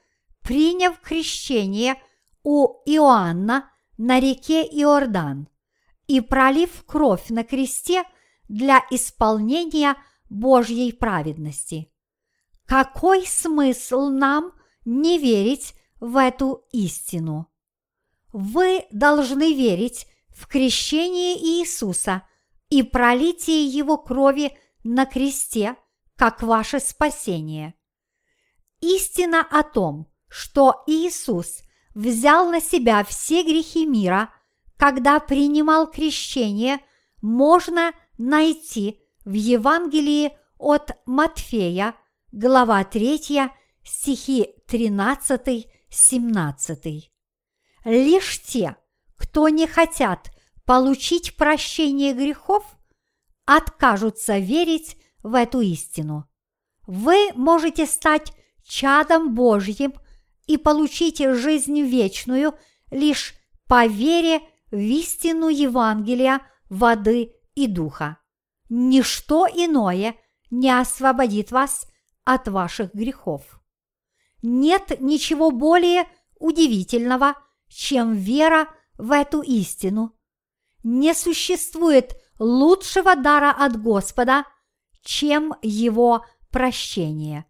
приняв 0.43 1.01
крещение 1.01 2.01
у 2.43 2.83
Иоанна 2.87 3.71
на 3.97 4.21
реке 4.21 4.63
Иордан 4.63 5.49
и 6.07 6.21
пролив 6.21 6.85
кровь 6.87 7.29
на 7.29 7.45
кресте 7.45 8.05
для 8.49 8.85
исполнения 8.91 9.97
Божьей 10.31 10.93
праведности. 10.93 11.93
Какой 12.65 13.27
смысл 13.27 14.09
нам 14.09 14.53
не 14.85 15.19
верить 15.19 15.75
в 16.01 16.17
эту 16.17 16.67
истину? 16.73 17.51
Вы 18.33 18.87
должны 18.91 19.55
верить 19.55 20.07
в 20.29 20.47
крещение 20.47 21.37
Иисуса 21.37 22.23
и 22.71 22.83
пролитие 22.83 23.67
Его 23.67 23.99
крови 23.99 24.57
на 24.85 25.07
кресте, 25.07 25.77
как 26.17 26.43
ваше 26.43 26.81
спасение. 26.81 27.75
Истина 28.81 29.41
о 29.41 29.63
том, 29.63 30.13
что 30.29 30.85
Иисус 30.87 31.63
взял 31.99 32.49
на 32.49 32.61
себя 32.61 33.03
все 33.03 33.43
грехи 33.43 33.85
мира, 33.85 34.33
когда 34.77 35.19
принимал 35.19 35.91
крещение, 35.91 36.79
можно 37.21 37.93
найти 38.19 39.01
в 39.25 39.33
Евангелии 39.33 40.31
от 40.59 40.93
Матфея, 41.07 41.97
глава 42.31 42.85
3, 42.85 43.51
стихи 43.83 44.47
13-17. 44.69 47.03
Лишь 47.85 48.43
те, 48.43 48.77
кто 49.17 49.49
не 49.49 49.67
хотят 49.67 50.31
получить 50.65 51.37
прощение 51.37 52.13
грехов, 52.13 52.65
откажутся 53.45 54.39
верить 54.39 54.97
в 55.25 55.35
эту 55.35 55.63
истину. 55.63 56.31
Вы 56.87 57.33
можете 57.35 57.87
стать 57.87 58.33
чадом 58.63 59.35
Божьим 59.35 59.95
и 60.49 60.57
получить 60.57 61.19
жизнь 61.19 61.81
вечную 61.83 62.55
лишь 62.91 63.35
по 63.69 63.87
вере 63.87 64.41
в 64.71 64.79
истину 64.79 65.49
Евангелия, 65.49 66.41
воды 66.69 67.35
и 67.55 67.67
духа. 67.67 68.19
Ничто 68.71 69.47
иное 69.47 70.17
не 70.51 70.71
освободит 70.71 71.53
вас 71.53 71.87
от 72.25 72.49
ваших 72.49 72.95
грехов. 72.95 73.61
Нет 74.43 75.01
ничего 75.01 75.51
более 75.51 76.07
удивительного, 76.39 77.35
чем 77.69 78.15
вера 78.15 78.69
в 78.97 79.13
эту 79.13 79.43
истину. 79.43 80.17
Не 80.83 81.15
существует 81.15 82.17
лучшего 82.39 83.17
дара 83.17 83.51
от 83.51 83.81
Господа, 83.83 84.45
чем 85.03 85.55
его 85.61 86.25
прощение. 86.51 87.45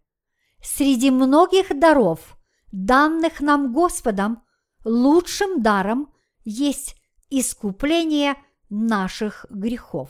Среди 0.61 1.11
многих 1.11 1.79
даров, 1.79 2.38
данных 2.71 3.41
нам 3.41 3.73
Господом, 3.73 4.43
лучшим 4.83 5.61
даром 5.61 6.13
есть 6.43 6.95
искупление 7.29 8.35
наших 8.69 9.45
грехов. 9.49 10.09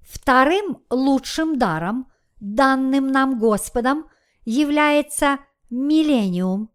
Вторым 0.00 0.82
лучшим 0.90 1.58
даром, 1.58 2.10
данным 2.40 3.08
нам 3.08 3.38
Господом, 3.38 4.08
является 4.44 5.38
миллениум, 5.68 6.70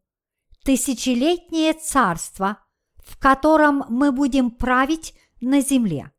тысячелетнее 0.64 1.74
царство, 1.74 2.60
в 2.98 3.20
котором 3.20 3.84
мы 3.90 4.12
будем 4.12 4.52
править 4.52 5.14
на 5.42 5.62
земле. 5.62 6.12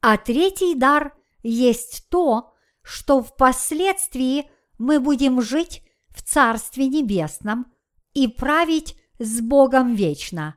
А 0.00 0.16
третий 0.16 0.74
дар 0.74 1.16
есть 1.42 2.08
то, 2.10 2.52
что 2.82 3.22
впоследствии 3.22 4.50
мы 4.78 4.98
будем 4.98 5.40
жить 5.40 5.81
в 6.14 6.22
Царстве 6.22 6.88
Небесном 6.88 7.66
и 8.14 8.28
править 8.28 8.96
с 9.18 9.40
Богом 9.40 9.94
вечно. 9.94 10.56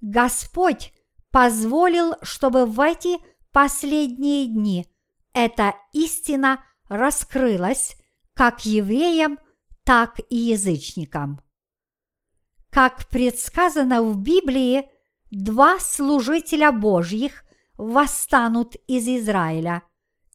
Господь 0.00 0.92
позволил, 1.30 2.14
чтобы 2.22 2.66
в 2.66 2.80
эти 2.80 3.18
последние 3.52 4.46
дни 4.46 4.86
эта 5.32 5.74
истина 5.92 6.64
раскрылась 6.88 7.96
как 8.34 8.64
евреям, 8.64 9.38
так 9.84 10.20
и 10.28 10.36
язычникам. 10.36 11.40
Как 12.70 13.08
предсказано 13.08 14.02
в 14.02 14.16
Библии, 14.18 14.88
два 15.30 15.78
служителя 15.80 16.72
Божьих 16.72 17.44
восстанут 17.76 18.76
из 18.86 19.08
Израиля, 19.08 19.82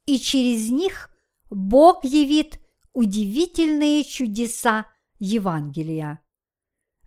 и 0.05 0.19
через 0.19 0.69
них 0.69 1.10
Бог 1.49 2.03
явит 2.03 2.60
удивительные 2.95 4.03
чудеса 4.03 4.88
Евангелия. 5.19 6.21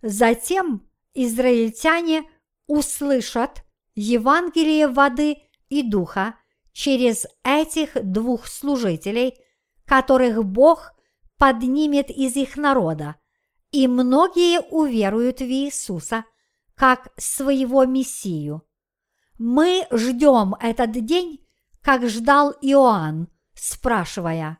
Затем 0.01 0.87
израильтяне 1.13 2.23
услышат 2.67 3.65
Евангелие 3.95 4.87
воды 4.87 5.39
и 5.67 5.83
духа 5.83 6.35
через 6.71 7.25
этих 7.43 7.97
двух 8.01 8.47
служителей, 8.47 9.37
которых 9.85 10.45
Бог 10.45 10.93
поднимет 11.37 12.11
из 12.11 12.35
их 12.35 12.55
народа, 12.55 13.15
и 13.71 13.87
многие 13.87 14.61
уверуют 14.61 15.39
в 15.39 15.45
Иисуса 15.45 16.23
как 16.75 17.11
своего 17.17 17.85
Мессию. 17.85 18.63
Мы 19.39 19.87
ждем 19.91 20.55
этот 20.59 20.91
день, 20.91 21.45
как 21.81 22.07
ждал 22.07 22.51
Иоанн, 22.61 23.27
спрашивая, 23.55 24.58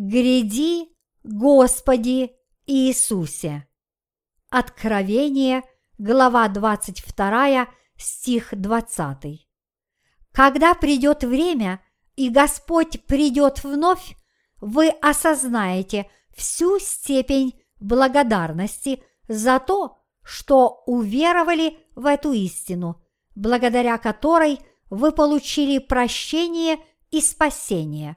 «Гряди, 0.00 0.96
Господи 1.24 2.30
Иисусе!» 2.68 3.66
Откровение, 4.48 5.64
глава 5.98 6.46
22, 6.46 7.66
стих 7.96 8.48
20. 8.52 9.48
Когда 10.30 10.74
придет 10.74 11.24
время, 11.24 11.82
и 12.14 12.30
Господь 12.30 13.04
придет 13.06 13.64
вновь, 13.64 14.14
вы 14.60 14.90
осознаете 15.02 16.08
всю 16.32 16.78
степень 16.78 17.60
благодарности 17.80 19.02
за 19.26 19.58
то, 19.58 19.98
что 20.22 20.84
уверовали 20.86 21.76
в 21.96 22.06
эту 22.06 22.32
истину, 22.34 23.02
благодаря 23.34 23.98
которой 23.98 24.60
вы 24.90 25.10
получили 25.10 25.78
прощение 25.78 26.78
и 27.10 27.20
спасение. 27.20 28.16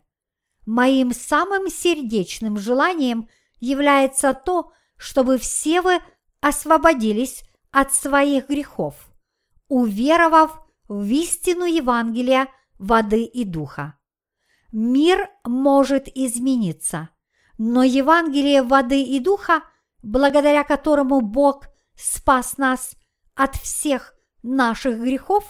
Моим 0.66 1.12
самым 1.14 1.70
сердечным 1.70 2.58
желанием 2.58 3.28
является 3.60 4.34
то, 4.34 4.72
чтобы 4.98 5.38
все 5.38 5.82
вы 5.82 6.00
освободились 6.40 7.44
от 7.72 7.94
своих 7.94 8.50
грехов, 8.50 8.96
уверовав 9.68 10.60
в 10.88 11.06
истину 11.12 11.66
Евангелия 11.66 12.48
воды 12.78 13.24
и 13.24 13.44
духа. 13.46 13.98
Мир 14.72 15.30
может 15.44 16.08
измениться, 16.08 17.10
но 17.58 17.84
Евангелие 17.84 18.64
воды 18.64 19.02
и 19.04 19.20
духа, 19.20 19.64
благодаря 20.04 20.64
которому 20.64 21.22
Бог 21.22 21.66
спас 21.96 22.58
нас 22.58 22.96
от 23.36 23.56
всех 23.56 24.14
наших 24.44 25.00
грехов, 25.00 25.44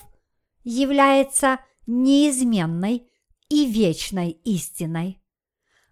является 0.64 1.60
неизменной 1.88 3.11
и 3.52 3.70
вечной 3.70 4.32
истиной. 4.46 5.22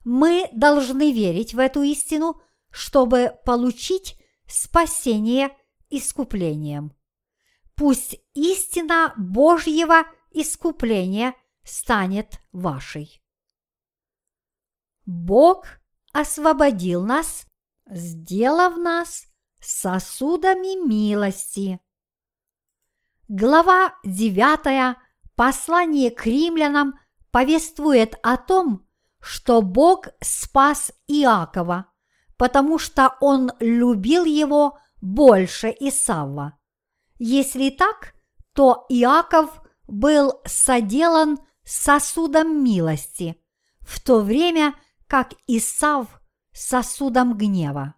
Мы 0.06 0.50
должны 0.54 1.12
верить 1.12 1.54
в 1.54 1.60
эту 1.60 1.82
истину, 1.84 2.42
чтобы 2.72 3.38
получить 3.46 4.18
спасение 4.48 5.50
искуплением. 5.90 6.96
Пусть 7.76 8.16
истина 8.34 9.14
Божьего 9.18 10.06
искупления 10.32 11.36
станет 11.64 12.40
вашей. 12.54 13.22
Бог 15.06 15.66
освободил 16.14 17.04
нас, 17.04 17.46
сделав 17.86 18.78
нас 18.78 19.26
сосудами 19.60 20.88
милости. 20.88 21.82
Глава 23.28 23.96
9 24.06 24.96
послание 25.36 26.10
к 26.10 26.26
римлянам 26.26 26.98
повествует 27.32 28.16
о 28.24 28.38
том, 28.38 28.88
что 29.22 29.62
Бог 29.62 30.08
спас 30.22 30.92
Иакова, 31.08 31.88
потому 32.38 32.80
что 32.80 33.16
он 33.20 33.52
любил 33.60 34.26
его 34.26 34.80
больше 35.02 35.76
Исава. 35.80 36.58
Если 37.18 37.70
так, 37.70 38.14
то 38.54 38.86
Иаков 38.90 39.62
был 39.88 40.42
соделан 40.46 41.40
сосудом 41.64 42.64
милости, 42.64 43.42
в 43.82 44.02
то 44.02 44.22
время 44.22 44.76
как 45.08 45.34
Исав 45.48 46.08
сосудом 46.54 47.38
гнева. 47.38 47.96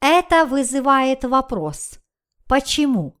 Это 0.00 0.46
вызывает 0.46 1.24
вопрос 1.24 1.98
«почему?», 2.46 3.20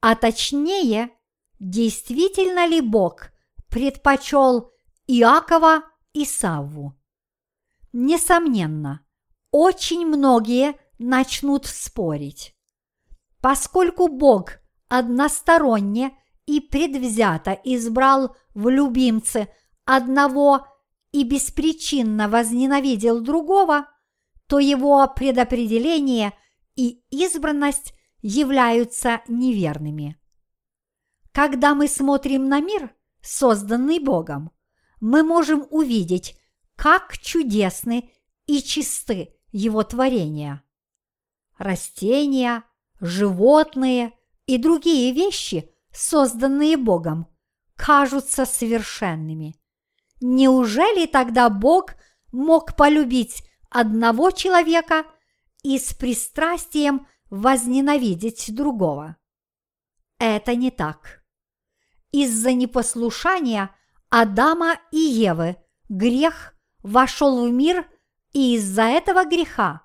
а 0.00 0.14
точнее, 0.14 1.10
действительно 1.58 2.66
ли 2.66 2.80
Бог 2.80 3.30
предпочел 3.76 4.72
Иакова 5.06 5.82
Исаву? 6.14 6.98
Несомненно, 7.92 9.04
очень 9.50 10.06
многие 10.06 10.76
начнут 10.98 11.66
спорить. 11.66 12.56
Поскольку 13.42 14.08
Бог 14.08 14.52
односторонне 14.88 16.16
и 16.46 16.60
предвзято 16.60 17.52
избрал 17.52 18.34
в 18.54 18.70
любимце 18.70 19.48
одного 19.84 20.66
и 21.12 21.22
беспричинно 21.22 22.30
возненавидел 22.30 23.20
другого, 23.20 23.90
то 24.46 24.58
его 24.58 25.06
предопределение 25.06 26.32
и 26.76 27.02
избранность 27.10 27.92
являются 28.22 29.20
неверными. 29.28 30.18
Когда 31.32 31.74
мы 31.74 31.88
смотрим 31.88 32.48
на 32.48 32.62
мир, 32.62 32.95
созданный 33.26 33.98
Богом, 33.98 34.52
мы 35.00 35.22
можем 35.22 35.66
увидеть, 35.70 36.38
как 36.76 37.18
чудесны 37.18 38.10
и 38.46 38.62
чисты 38.62 39.34
его 39.50 39.82
творения. 39.82 40.62
Растения, 41.58 42.62
животные 43.00 44.12
и 44.46 44.58
другие 44.58 45.12
вещи, 45.12 45.70
созданные 45.92 46.76
Богом, 46.76 47.26
кажутся 47.74 48.44
совершенными. 48.44 49.56
Неужели 50.20 51.06
тогда 51.06 51.50
Бог 51.50 51.94
мог 52.32 52.76
полюбить 52.76 53.42
одного 53.70 54.30
человека 54.30 55.04
и 55.62 55.78
с 55.78 55.94
пристрастием 55.94 57.06
возненавидеть 57.28 58.54
другого? 58.54 59.16
Это 60.18 60.54
не 60.54 60.70
так. 60.70 61.25
Из-за 62.16 62.54
непослушания 62.54 63.76
Адама 64.08 64.80
и 64.90 64.96
Евы 64.96 65.58
грех 65.90 66.54
вошел 66.82 67.46
в 67.46 67.52
мир, 67.52 67.86
и 68.32 68.54
из-за 68.54 68.84
этого 68.84 69.26
греха 69.26 69.82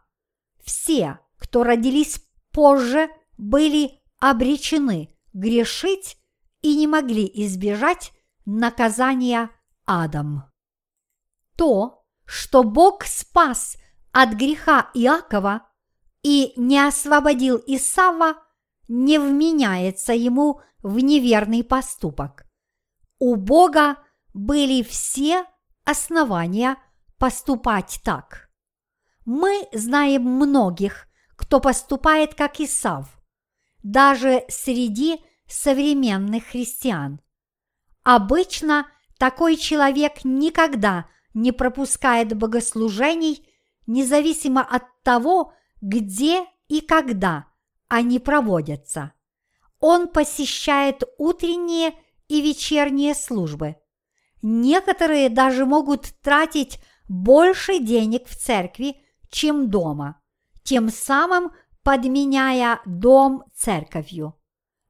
все, 0.63 1.20
кто 1.38 1.63
родились 1.63 2.22
позже, 2.54 3.10
были 3.38 4.00
обречены 4.22 5.13
грешить 5.34 6.15
и 6.62 6.78
не 6.78 6.88
могли 6.88 7.30
избежать 7.34 8.13
наказания 8.46 9.50
адом. 9.86 10.44
То, 11.58 12.06
что 12.24 12.63
Бог 12.63 13.04
спас 13.04 13.76
от 14.13 14.36
греха 14.36 14.89
Иакова 14.94 15.67
и 16.24 16.54
не 16.56 16.80
освободил 16.80 17.62
Исава, 17.67 18.41
не 18.91 19.19
вменяется 19.19 20.12
ему 20.12 20.60
в 20.84 20.99
неверный 20.99 21.63
поступок. 21.63 22.45
У 23.19 23.38
Бога 23.38 23.95
были 24.34 24.84
все 24.84 25.45
основания 25.86 26.75
поступать 27.17 28.01
так. 28.04 28.49
Мы 29.23 29.65
знаем 29.71 30.23
многих, 30.23 31.08
кто 31.38 31.62
поступает 31.62 32.36
как 32.36 32.60
Исав, 32.60 33.17
даже 33.82 34.43
среди 34.49 35.21
современных 35.47 36.47
христиан. 36.47 37.21
Обычно 38.04 38.88
такой 39.17 39.56
человек 39.56 40.25
никогда 40.25 41.06
не 41.34 41.54
пропускает 41.54 42.36
богослужений, 42.36 43.47
независимо 43.88 44.62
от 44.62 44.84
того, 45.04 45.54
где 45.80 46.45
и 46.67 46.82
когда 46.82 47.51
они 47.91 48.19
проводятся. 48.19 49.12
Он 49.82 50.08
посещает 50.08 51.04
утренние 51.17 51.93
и 52.30 52.41
вечерние 52.41 53.13
службы. 53.13 53.75
Некоторые 54.41 55.27
даже 55.27 55.65
могут 55.65 56.06
тратить 56.21 56.80
больше 57.10 57.80
денег 57.80 58.27
в 58.30 58.38
церкви, 58.38 58.95
чем 59.30 59.69
дома, 59.69 60.21
тем 60.63 60.88
самым 60.88 61.51
подменяя 61.84 62.80
дом 62.86 63.43
церковью. 63.54 64.39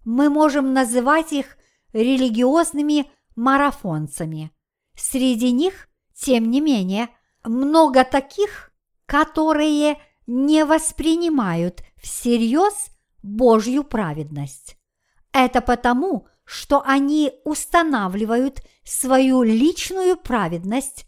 Мы 0.05 0.29
можем 0.29 0.71
называть 0.71 1.33
их 1.33 1.57
религиозными 1.93 3.09
марафонцами. 3.35 4.51
Среди 4.95 5.51
них, 5.51 5.89
тем 6.13 6.51
не 6.51 6.61
менее, 6.61 7.09
много 7.43 8.03
таких, 8.03 8.71
которые 9.07 9.97
не 10.27 10.65
воспринимают 10.65 11.81
всерьез 12.01 12.90
Божью 13.21 13.83
праведность. 13.83 14.77
Это 15.31 15.61
потому, 15.61 16.27
что 16.43 16.81
они 16.85 17.33
устанавливают 17.45 18.61
свою 18.83 19.43
личную 19.43 20.17
праведность, 20.17 21.05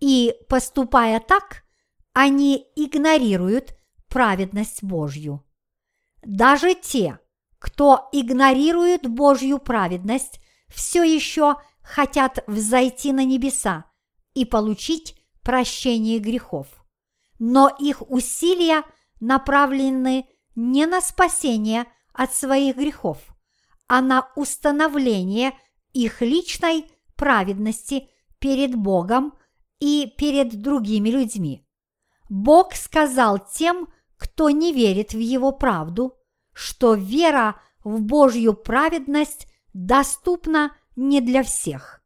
и, 0.00 0.34
поступая 0.48 1.20
так, 1.20 1.64
они 2.12 2.66
игнорируют 2.76 3.76
праведность 4.08 4.82
Божью. 4.82 5.44
Даже 6.22 6.74
те, 6.74 7.18
кто 7.58 8.08
игнорирует 8.12 9.08
Божью 9.08 9.58
праведность, 9.58 10.40
все 10.68 11.02
еще 11.02 11.56
хотят 11.82 12.44
взойти 12.46 13.12
на 13.12 13.24
небеса 13.24 13.84
и 14.34 14.44
получить 14.44 15.16
прощение 15.42 16.18
грехов. 16.18 16.66
Но 17.38 17.68
их 17.78 18.02
усилия 18.10 18.84
направлены 19.20 20.28
не 20.58 20.86
на 20.86 21.00
спасение 21.00 21.86
от 22.12 22.34
своих 22.34 22.76
грехов, 22.76 23.18
а 23.86 24.00
на 24.00 24.28
установление 24.34 25.56
их 25.92 26.20
личной 26.20 26.90
праведности 27.14 28.08
перед 28.40 28.74
Богом 28.74 29.38
и 29.78 30.12
перед 30.18 30.60
другими 30.60 31.10
людьми. 31.10 31.64
Бог 32.28 32.74
сказал 32.74 33.38
тем, 33.38 33.86
кто 34.16 34.50
не 34.50 34.72
верит 34.72 35.12
в 35.12 35.20
Его 35.20 35.52
правду, 35.52 36.18
что 36.52 36.94
вера 36.94 37.60
в 37.84 38.00
Божью 38.02 38.52
праведность 38.52 39.46
доступна 39.72 40.76
не 40.96 41.20
для 41.20 41.44
всех. 41.44 42.02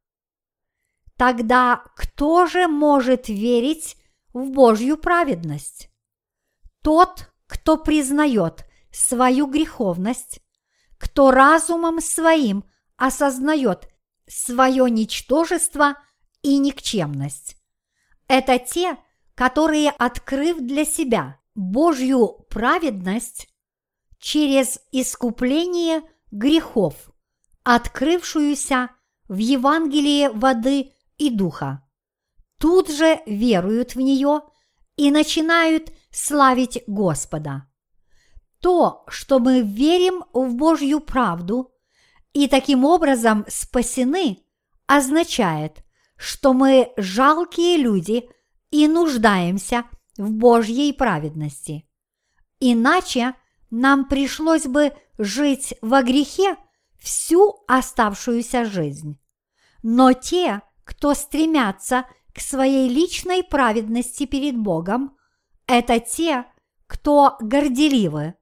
Тогда 1.17 1.83
кто 1.97 2.45
же 2.45 2.69
может 2.69 3.29
верить 3.29 3.97
в 4.35 4.51
Божью 4.51 4.99
праведность? 4.99 5.89
Тот, 6.83 7.32
кто 7.53 7.77
признает 7.77 8.65
свою 8.91 9.47
греховность, 9.47 10.41
кто 10.97 11.31
разумом 11.31 12.01
своим 12.01 12.65
осознает 12.97 13.91
свое 14.27 14.91
ничтожество 14.91 15.99
и 16.41 16.57
никчемность. 16.57 17.59
Это 18.27 18.59
те, 18.59 18.97
которые, 19.35 19.91
открыв 19.91 20.61
для 20.61 20.87
себя 20.87 21.41
Божью 21.55 22.47
праведность 22.49 23.49
через 24.19 24.81
искупление 24.91 26.01
грехов, 26.31 27.11
открывшуюся 27.65 28.93
в 29.29 29.37
Евангелии 29.37 30.29
воды 30.29 30.95
и 31.19 31.29
духа, 31.29 31.87
тут 32.59 32.91
же 32.91 33.21
веруют 33.27 33.95
в 33.95 34.01
нее 34.01 34.41
и 34.97 35.11
начинают 35.11 35.93
славить 36.13 36.85
Господа. 36.87 37.67
То, 38.61 39.05
что 39.09 39.41
мы 39.41 39.63
верим 39.63 40.25
в 40.33 40.55
Божью 40.55 41.01
правду 41.01 41.73
и 42.33 42.47
таким 42.47 42.85
образом 42.85 43.45
спасены, 43.49 44.39
означает, 44.87 45.85
что 46.17 46.53
мы 46.53 46.93
жалкие 46.97 47.79
люди 47.79 48.29
и 48.71 48.87
нуждаемся 48.87 49.85
в 50.17 50.31
Божьей 50.31 50.93
праведности. 50.93 51.89
Иначе 52.61 53.35
нам 53.71 54.07
пришлось 54.07 54.67
бы 54.67 54.93
жить 55.19 55.75
во 55.83 56.03
грехе 56.03 56.57
всю 57.01 57.65
оставшуюся 57.67 58.65
жизнь. 58.65 59.19
Но 59.83 60.13
те, 60.13 60.63
кто 60.85 61.15
стремятся 61.15 62.05
к 62.33 62.41
своей 62.41 62.89
личной 62.89 63.43
праведности 63.43 64.27
перед 64.27 64.57
Богом, 64.57 65.17
это 65.67 66.01
те, 66.01 66.47
кто 66.87 67.37
горделивы. 67.41 68.35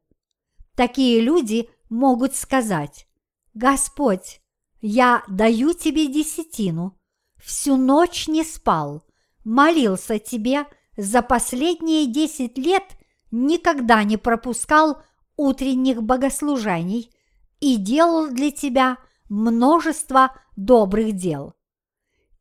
Такие 0.75 1.21
люди 1.21 1.69
могут 1.89 2.35
сказать, 2.35 3.07
«Господь, 3.55 4.41
я 4.81 5.23
даю 5.29 5.73
тебе 5.73 6.07
десятину, 6.07 6.99
всю 7.37 7.77
ночь 7.77 8.29
не 8.29 8.45
спал, 8.45 9.05
молился 9.45 10.19
тебе 10.19 10.67
за 10.97 11.23
последние 11.23 12.07
десять 12.07 12.59
лет 12.59 12.85
никогда 13.31 14.03
не 14.05 14.17
пропускал 14.17 15.03
утренних 15.37 16.03
богослужений 16.03 17.11
и 17.61 17.77
делал 17.77 18.31
для 18.31 18.51
тебя 18.51 18.99
множество 19.29 20.33
добрых 20.57 21.13
дел. 21.13 21.55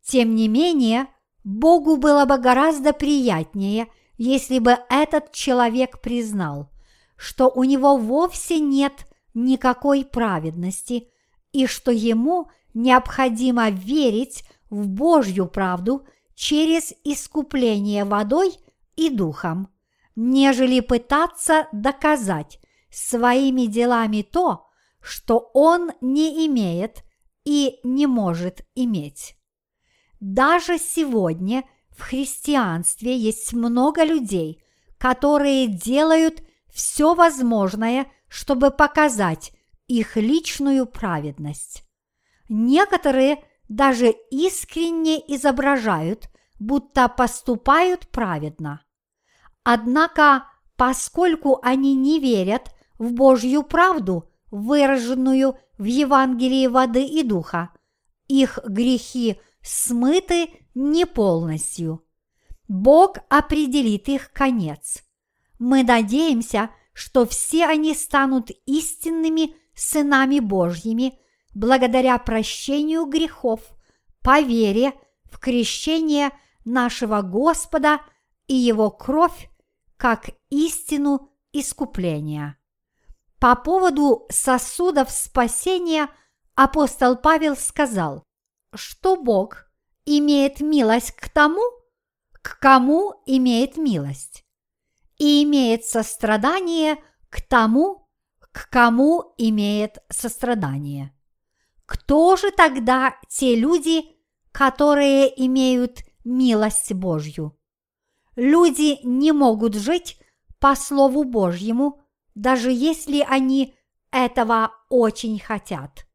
Тем 0.02 0.36
не 0.36 0.48
менее, 0.48 1.08
Богу 1.44 1.98
было 1.98 2.26
бы 2.26 2.38
гораздо 2.38 2.94
приятнее, 2.94 3.88
если 4.20 4.60
бы 4.60 4.78
этот 4.90 5.32
человек 5.32 6.02
признал, 6.02 6.70
что 7.16 7.50
у 7.50 7.64
него 7.64 7.96
вовсе 7.96 8.60
нет 8.60 9.08
никакой 9.34 10.04
праведности 10.04 11.08
и 11.54 11.66
что 11.68 11.90
ему 11.90 12.50
необходимо 12.74 13.70
верить 13.70 14.44
в 14.70 14.90
Божью 14.90 15.48
правду 15.48 16.06
через 16.36 16.94
искупление 17.06 18.04
водой 18.04 18.52
и 18.98 19.10
духом, 19.10 19.70
нежели 20.18 20.82
пытаться 20.82 21.70
доказать 21.72 22.60
своими 22.92 23.68
делами 23.68 24.22
то, 24.22 24.68
что 25.00 25.50
он 25.54 25.92
не 26.02 26.46
имеет 26.46 27.06
и 27.46 27.80
не 27.84 28.06
может 28.06 28.66
иметь. 28.76 29.38
Даже 30.20 30.78
сегодня 30.78 31.64
в 32.00 32.02
христианстве 32.02 33.18
есть 33.18 33.52
много 33.52 34.06
людей, 34.06 34.64
которые 34.98 35.68
делают 35.68 36.42
все 36.72 37.14
возможное, 37.14 38.10
чтобы 38.30 38.72
показать 38.72 39.52
их 39.88 40.16
личную 40.16 40.86
праведность. 40.86 41.84
Некоторые 42.48 43.44
даже 43.68 44.16
искренне 44.32 45.20
изображают, 45.28 46.30
будто 46.58 47.10
поступают 47.10 48.08
праведно. 48.08 48.82
Однако, 49.64 50.46
поскольку 50.78 51.60
они 51.62 51.96
не 51.96 52.22
верят 52.22 52.74
в 52.98 53.12
Божью 53.12 53.64
правду, 53.64 54.30
выраженную 54.52 55.60
в 55.78 55.84
Евангелии 55.84 56.68
воды 56.68 57.04
и 57.04 57.24
духа, 57.24 57.72
их 58.30 58.58
грехи 58.66 59.40
смыты 59.62 60.50
не 60.80 61.06
полностью. 61.06 62.06
Бог 62.70 63.18
определит 63.30 64.08
их 64.08 64.32
конец. 64.32 65.04
Мы 65.60 65.84
надеемся, 65.84 66.70
что 66.94 67.26
все 67.26 67.66
они 67.66 67.94
станут 67.94 68.50
истинными 68.66 69.56
сынами 69.76 70.40
Божьими 70.40 71.20
благодаря 71.54 72.18
прощению 72.18 73.06
грехов 73.06 73.62
по 74.22 74.40
вере 74.40 74.94
в 75.26 75.40
крещение 75.40 76.32
нашего 76.64 77.22
Господа 77.22 78.00
и 78.48 78.56
Его 78.56 78.90
кровь 78.90 79.50
как 79.98 80.30
истину 80.50 81.30
искупления. 81.52 82.58
По 83.40 83.56
поводу 83.56 84.28
сосудов 84.30 85.12
спасения 85.12 86.08
апостол 86.56 87.18
Павел 87.18 87.58
сказал, 87.58 88.24
что 88.74 89.18
Бог 89.18 89.69
имеет 90.18 90.60
милость 90.60 91.12
к 91.12 91.30
тому, 91.30 91.62
к 92.42 92.60
кому 92.60 93.22
имеет 93.26 93.78
милость, 93.78 94.44
и 95.18 95.44
имеет 95.44 95.86
сострадание 95.86 96.98
к 97.30 97.42
тому, 97.42 98.10
к 98.52 98.70
кому 98.70 99.36
имеет 99.38 100.00
сострадание. 100.10 101.14
Кто 101.86 102.36
же 102.36 102.52
тогда 102.52 103.16
те 103.28 103.56
люди, 103.56 104.04
которые 104.52 105.28
имеют 105.46 106.04
милость 106.24 106.94
Божью? 106.94 107.58
Люди 108.36 109.00
не 109.04 109.32
могут 109.32 109.76
жить 109.76 110.20
по 110.60 110.76
Слову 110.76 111.24
Божьему, 111.24 112.02
даже 112.36 112.72
если 112.72 113.26
они 113.28 113.76
этого 114.12 114.72
очень 114.90 115.40
хотят. 115.40 116.06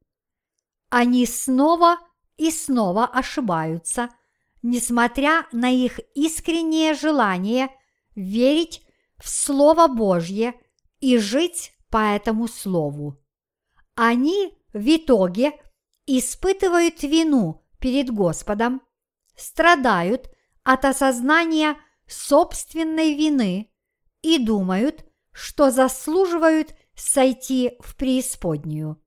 Они 0.90 1.26
снова 1.26 1.98
и 2.36 2.50
снова 2.50 3.06
ошибаются, 3.06 4.10
несмотря 4.62 5.46
на 5.52 5.70
их 5.70 6.00
искреннее 6.14 6.94
желание 6.94 7.68
верить 8.14 8.82
в 9.18 9.28
Слово 9.28 9.88
Божье 9.88 10.54
и 11.00 11.18
жить 11.18 11.72
по 11.90 11.98
этому 11.98 12.48
Слову. 12.48 13.22
Они 13.94 14.58
в 14.72 14.96
итоге 14.96 15.52
испытывают 16.06 17.02
вину 17.02 17.64
перед 17.78 18.10
Господом, 18.10 18.82
страдают 19.36 20.30
от 20.62 20.84
осознания 20.84 21.76
собственной 22.06 23.14
вины 23.14 23.72
и 24.22 24.38
думают, 24.38 25.04
что 25.32 25.70
заслуживают 25.70 26.74
сойти 26.94 27.76
в 27.80 27.96
преисподнюю. 27.96 29.02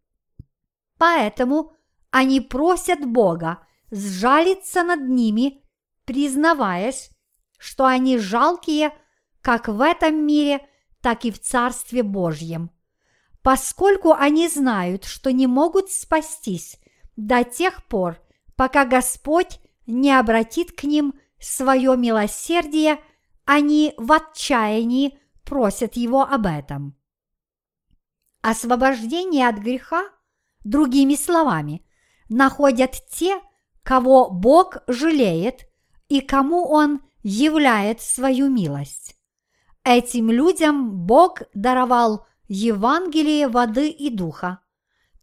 Поэтому 0.98 1.74
они 2.18 2.42
просят 2.42 3.06
Бога 3.06 3.60
сжалиться 3.92 4.82
над 4.82 5.08
ними, 5.08 5.64
признаваясь, 6.04 7.12
что 7.60 7.86
они 7.86 8.18
жалкие 8.18 8.92
как 9.42 9.68
в 9.68 9.82
этом 9.82 10.26
мире, 10.26 10.68
так 11.02 11.26
и 11.26 11.32
в 11.32 11.40
Царстве 11.40 12.02
Божьем. 12.02 12.72
Поскольку 13.44 14.14
они 14.14 14.50
знают, 14.50 15.06
что 15.06 15.32
не 15.32 15.46
могут 15.46 15.92
спастись 15.92 16.80
до 17.16 17.44
тех 17.44 17.86
пор, 17.86 18.20
пока 18.56 18.84
Господь 18.84 19.60
не 19.86 20.12
обратит 20.12 20.72
к 20.72 20.86
ним 20.86 21.14
свое 21.40 21.96
милосердие, 21.96 23.00
они 23.46 23.94
в 23.98 24.12
отчаянии 24.12 25.20
просят 25.46 25.96
его 25.96 26.24
об 26.24 26.48
этом. 26.48 26.98
Освобождение 28.42 29.48
от 29.48 29.60
греха, 29.60 30.10
другими 30.64 31.14
словами, 31.14 31.84
находят 32.30 32.96
те, 33.10 33.42
кого 33.84 34.30
Бог 34.30 34.78
жалеет 34.88 35.68
и 36.10 36.22
кому 36.22 36.68
Он 36.68 37.02
являет 37.24 38.02
свою 38.02 38.50
милость. 38.50 39.16
Этим 39.84 40.30
людям 40.30 41.06
Бог 41.06 41.44
даровал 41.54 42.26
Евангелие 42.48 43.48
воды 43.48 43.90
и 43.90 44.10
духа, 44.10 44.60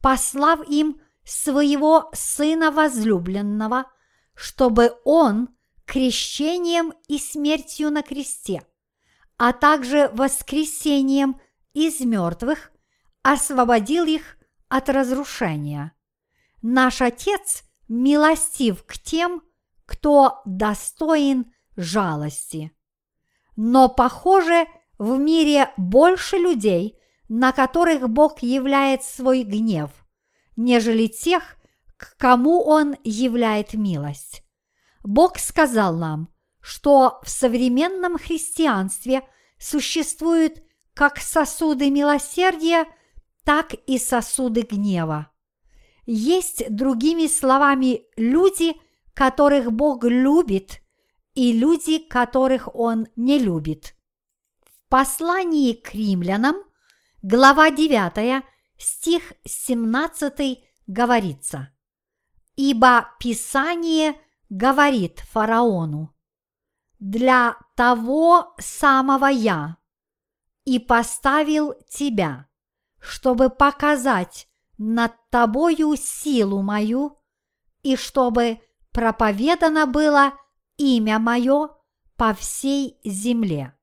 послав 0.01 0.67
им 0.69 1.01
своего 1.25 2.11
Сына 2.13 2.71
возлюбленного, 2.71 3.87
чтобы 4.35 4.99
Он 5.05 5.49
крещением 5.87 6.93
и 7.09 7.19
смертью 7.19 7.91
на 7.91 8.03
кресте, 8.03 8.63
а 9.37 9.53
также 9.53 10.11
воскресением 10.13 11.41
из 11.73 12.01
мертвых 12.01 12.71
освободил 13.23 14.05
их 14.05 14.37
от 14.69 14.89
разрушения. 14.89 15.94
Наш 16.67 17.03
Отец 17.03 17.63
милостив 17.89 18.87
к 18.87 18.97
тем, 18.97 19.43
кто 19.85 20.41
достоин 20.47 21.53
жалости. 21.77 22.73
Но, 23.55 23.91
похоже, 23.91 24.65
в 24.97 25.19
мире 25.19 25.75
больше 25.77 26.39
людей, 26.39 26.99
на 27.29 27.53
которых 27.53 28.09
Бог 28.09 28.43
являет 28.43 29.03
свой 29.03 29.43
гнев, 29.43 29.91
нежели 30.57 31.07
тех, 31.07 31.57
к 31.99 32.17
кому 32.17 32.63
Он 32.63 32.97
являет 33.05 33.75
милость. 33.75 34.43
Бог 35.03 35.39
сказал 35.39 35.95
нам, 35.95 36.31
что 36.61 37.21
в 37.23 37.29
современном 37.29 38.17
христианстве 38.17 39.21
существуют 39.59 40.63
как 40.95 41.19
сосуды 41.19 41.91
милосердия, 41.91 42.87
так 43.45 43.75
и 43.87 43.99
сосуды 43.99 44.63
гнева. 44.63 45.29
Есть, 46.07 46.65
другими 46.69 47.27
словами, 47.27 48.03
люди, 48.17 48.75
которых 49.15 49.73
Бог 49.73 50.05
любит, 50.05 50.81
и 51.35 51.53
люди, 51.53 51.99
которых 51.99 52.75
Он 52.75 53.09
не 53.17 53.39
любит. 53.39 53.97
В 54.65 54.89
послании 54.89 55.73
к 55.73 55.95
римлянам, 55.95 56.57
глава 57.23 57.71
9, 57.71 58.45
стих 58.77 59.33
17 59.45 60.65
говорится 60.87 61.71
«Ибо 62.57 63.09
Писание 63.19 64.15
говорит 64.49 65.21
фараону, 65.21 66.15
для 67.01 67.57
того 67.77 68.55
самого 68.59 69.27
я 69.27 69.79
и 70.65 70.79
поставил 70.79 71.75
тебя, 71.89 72.49
чтобы 73.01 73.51
показать 73.51 74.49
над 74.79 75.13
тобою 75.31 75.97
силу 75.97 76.63
мою, 76.63 77.19
и 77.83 77.97
чтобы 77.97 78.61
проповедано 78.93 79.87
было 79.87 80.33
имя 80.77 81.19
мое 81.19 81.71
по 82.17 82.35
всей 82.35 82.99
земле. 83.05 83.75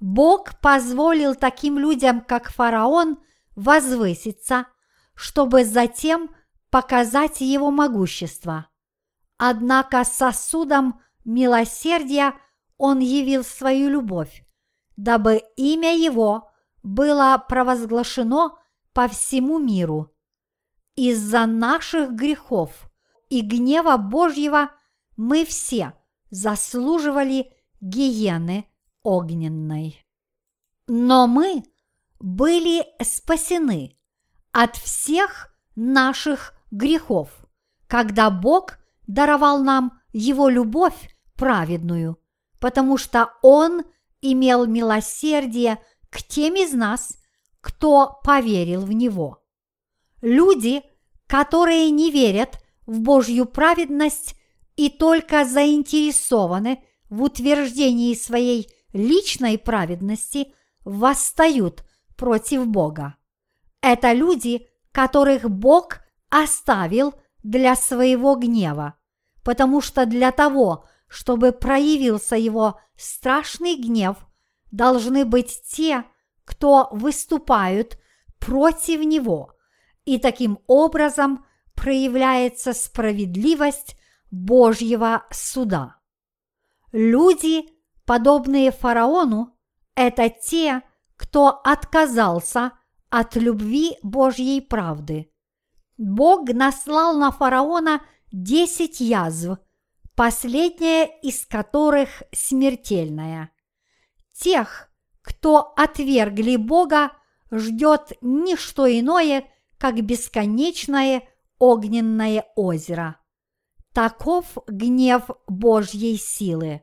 Бог 0.00 0.60
позволил 0.60 1.34
таким 1.34 1.78
людям, 1.78 2.20
как 2.20 2.50
фараон, 2.50 3.18
возвыситься, 3.56 4.66
чтобы 5.14 5.64
затем 5.64 6.30
показать 6.70 7.40
его 7.40 7.70
могущество. 7.70 8.68
Однако 9.36 10.04
сосудом 10.04 11.00
милосердия 11.24 12.34
он 12.76 13.00
явил 13.00 13.42
свою 13.42 13.88
любовь, 13.88 14.44
дабы 14.96 15.42
имя 15.56 15.96
его 15.96 16.50
было 16.82 17.44
провозглашено 17.48 18.56
по 18.98 19.06
всему 19.06 19.60
миру. 19.60 20.12
Из-за 20.96 21.46
наших 21.46 22.10
грехов 22.14 22.90
и 23.28 23.42
гнева 23.42 23.96
Божьего 23.96 24.72
мы 25.16 25.44
все 25.44 25.92
заслуживали 26.30 27.52
гиены 27.80 28.68
огненной. 29.04 30.04
Но 30.88 31.28
мы 31.28 31.62
были 32.18 32.84
спасены 33.00 33.96
от 34.50 34.74
всех 34.74 35.56
наших 35.76 36.54
грехов, 36.72 37.30
когда 37.86 38.30
Бог 38.30 38.78
даровал 39.06 39.62
нам 39.62 40.00
Его 40.12 40.48
любовь 40.48 41.16
праведную, 41.36 42.18
потому 42.58 42.98
что 42.98 43.30
Он 43.42 43.84
имел 44.22 44.66
милосердие 44.66 45.78
к 46.10 46.20
тем 46.24 46.56
из 46.56 46.72
нас, 46.72 47.16
кто 47.60 48.20
поверил 48.24 48.82
в 48.82 48.92
Него. 48.92 49.42
Люди, 50.20 50.82
которые 51.26 51.90
не 51.90 52.10
верят 52.10 52.58
в 52.86 53.00
Божью 53.00 53.46
праведность 53.46 54.34
и 54.76 54.88
только 54.88 55.44
заинтересованы 55.44 56.82
в 57.10 57.22
утверждении 57.22 58.14
своей 58.14 58.68
личной 58.92 59.58
праведности, 59.58 60.52
восстают 60.84 61.84
против 62.16 62.66
Бога. 62.66 63.16
Это 63.80 64.12
люди, 64.12 64.66
которых 64.92 65.48
Бог 65.48 66.00
оставил 66.30 67.14
для 67.42 67.76
своего 67.76 68.34
гнева, 68.34 68.94
потому 69.44 69.80
что 69.80 70.06
для 70.06 70.32
того, 70.32 70.84
чтобы 71.08 71.52
проявился 71.52 72.36
его 72.36 72.80
страшный 72.96 73.76
гнев, 73.76 74.16
должны 74.70 75.24
быть 75.24 75.62
те, 75.66 76.04
кто 76.48 76.88
выступают 76.92 77.98
против 78.38 79.00
него, 79.00 79.52
и 80.06 80.18
таким 80.18 80.60
образом 80.66 81.44
проявляется 81.74 82.72
справедливость 82.72 83.98
Божьего 84.30 85.26
суда. 85.30 85.96
Люди, 86.90 87.68
подобные 88.06 88.70
фараону, 88.70 89.58
это 89.94 90.30
те, 90.30 90.80
кто 91.16 91.48
отказался 91.48 92.72
от 93.10 93.36
любви 93.36 93.98
Божьей 94.02 94.62
правды. 94.62 95.30
Бог 95.98 96.48
наслал 96.48 97.18
на 97.18 97.30
фараона 97.30 98.00
десять 98.32 99.00
язв, 99.00 99.58
последняя 100.14 101.04
из 101.20 101.44
которых 101.44 102.22
смертельная. 102.32 103.50
Тех, 104.32 104.88
кто 105.22 105.72
отвергли 105.76 106.56
Бога, 106.56 107.12
ждет 107.50 108.12
не 108.20 108.56
что 108.56 108.86
иное, 108.86 109.44
как 109.78 110.02
бесконечное 110.04 111.22
огненное 111.58 112.46
озеро. 112.56 113.16
Таков 113.92 114.58
гнев 114.66 115.30
Божьей 115.46 116.16
силы. 116.16 116.82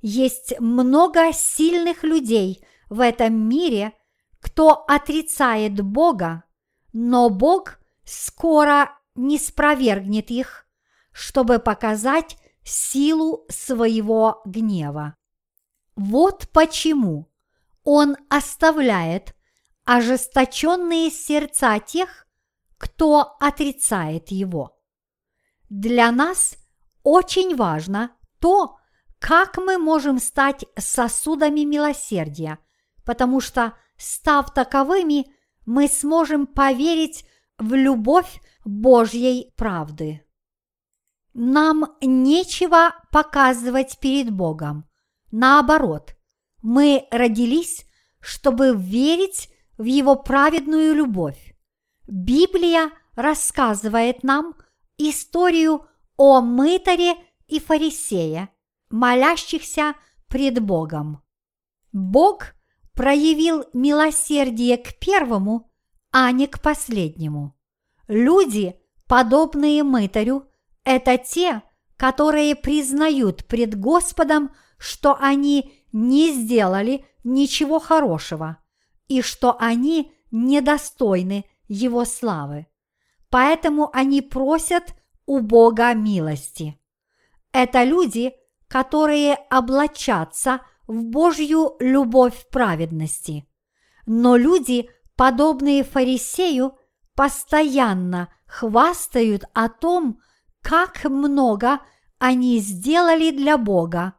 Есть 0.00 0.58
много 0.60 1.32
сильных 1.32 2.04
людей 2.04 2.64
в 2.88 3.00
этом 3.00 3.48
мире, 3.48 3.92
кто 4.40 4.84
отрицает 4.86 5.80
Бога, 5.80 6.44
но 6.92 7.30
Бог 7.30 7.78
скоро 8.04 8.96
не 9.14 9.38
спровергнет 9.38 10.30
их, 10.30 10.66
чтобы 11.10 11.58
показать 11.58 12.36
силу 12.62 13.46
своего 13.48 14.42
гнева. 14.44 15.16
Вот 15.96 16.48
почему 16.52 17.28
Он 17.88 18.16
оставляет 18.28 19.36
ожесточенные 19.84 21.08
сердца 21.08 21.78
тех, 21.78 22.26
кто 22.78 23.36
отрицает 23.38 24.32
Его. 24.32 24.76
Для 25.70 26.10
нас 26.10 26.56
очень 27.04 27.54
важно 27.54 28.10
то, 28.40 28.76
как 29.20 29.56
мы 29.58 29.78
можем 29.78 30.18
стать 30.18 30.64
сосудами 30.76 31.60
милосердия, 31.60 32.58
потому 33.04 33.40
что, 33.40 33.74
став 33.96 34.52
таковыми, 34.52 35.32
мы 35.64 35.86
сможем 35.86 36.48
поверить 36.48 37.24
в 37.56 37.72
любовь 37.74 38.40
Божьей 38.64 39.52
правды. 39.56 40.26
Нам 41.34 41.84
нечего 42.00 42.96
показывать 43.12 44.00
перед 44.00 44.32
Богом. 44.32 44.88
Наоборот, 45.30 46.15
мы 46.66 47.06
родились, 47.12 47.86
чтобы 48.18 48.74
верить 48.76 49.48
в 49.78 49.84
Его 49.84 50.16
праведную 50.16 50.96
любовь. 50.96 51.54
Библия 52.08 52.90
рассказывает 53.14 54.24
нам 54.24 54.56
историю 54.98 55.86
о 56.16 56.40
мытаре 56.40 57.14
и 57.46 57.60
фарисее, 57.60 58.48
молящихся 58.90 59.94
пред 60.26 60.58
Богом. 60.60 61.22
Бог 61.92 62.54
проявил 62.94 63.66
милосердие 63.72 64.76
к 64.76 64.98
первому, 64.98 65.70
а 66.10 66.32
не 66.32 66.48
к 66.48 66.60
последнему. 66.60 67.56
Люди, 68.08 68.74
подобные 69.06 69.84
мытарю, 69.84 70.48
это 70.82 71.16
те, 71.16 71.62
которые 71.96 72.56
признают 72.56 73.46
пред 73.46 73.78
Господом, 73.78 74.50
что 74.78 75.16
они 75.20 75.75
не 75.96 76.30
сделали 76.30 77.06
ничего 77.24 77.78
хорошего 77.78 78.58
и 79.08 79.22
что 79.22 79.56
они 79.58 80.12
недостойны 80.30 81.46
Его 81.68 82.04
славы. 82.04 82.66
Поэтому 83.30 83.88
они 83.94 84.20
просят 84.20 84.94
у 85.24 85.40
Бога 85.40 85.94
милости. 85.94 86.78
Это 87.50 87.82
люди, 87.82 88.34
которые 88.68 89.36
облачатся 89.50 90.60
в 90.86 91.02
Божью 91.02 91.76
любовь 91.80 92.46
праведности. 92.50 93.48
Но 94.04 94.36
люди, 94.36 94.90
подобные 95.16 95.82
фарисею, 95.82 96.76
постоянно 97.14 98.28
хвастают 98.46 99.44
о 99.54 99.70
том, 99.70 100.20
как 100.60 101.04
много 101.04 101.80
они 102.18 102.58
сделали 102.58 103.30
для 103.30 103.56
Бога, 103.56 104.12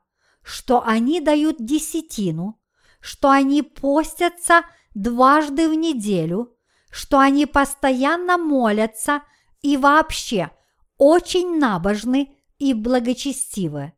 что 0.47 0.81
они 0.81 1.19
дают 1.19 1.57
десятину, 1.59 2.57
что 3.01 3.29
они 3.29 3.63
постятся 3.63 4.63
дважды 4.95 5.67
в 5.67 5.73
неделю, 5.73 6.55
что 6.89 7.19
они 7.19 7.45
постоянно 7.45 8.37
молятся 8.37 9.23
и 9.61 9.75
вообще 9.75 10.49
очень 10.97 11.59
набожны 11.59 12.33
и 12.59 12.73
благочестивы. 12.73 13.91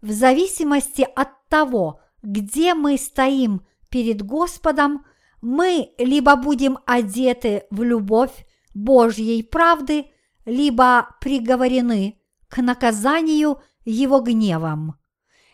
В 0.00 0.12
зависимости 0.12 1.06
от 1.14 1.28
того, 1.50 2.00
где 2.22 2.72
мы 2.72 2.96
стоим 2.96 3.60
перед 3.90 4.22
Господом, 4.22 5.04
мы 5.42 5.90
либо 5.98 6.36
будем 6.36 6.78
одеты 6.86 7.64
в 7.70 7.82
любовь 7.82 8.46
Божьей 8.72 9.42
правды, 9.42 10.06
либо 10.46 11.14
приговорены 11.20 12.18
к 12.48 12.62
наказанию 12.62 13.60
Его 13.84 14.20
гневом. 14.20 14.96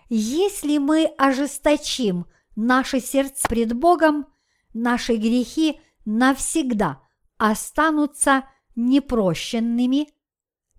Если 0.08 0.78
мы 0.78 1.04
ожесточим 1.18 2.26
наши 2.56 3.00
сердца 3.00 3.46
пред 3.48 3.74
Богом, 3.74 4.26
наши 4.72 5.16
грехи 5.16 5.80
навсегда 6.04 7.02
останутся 7.36 8.48
непрощенными. 8.74 10.08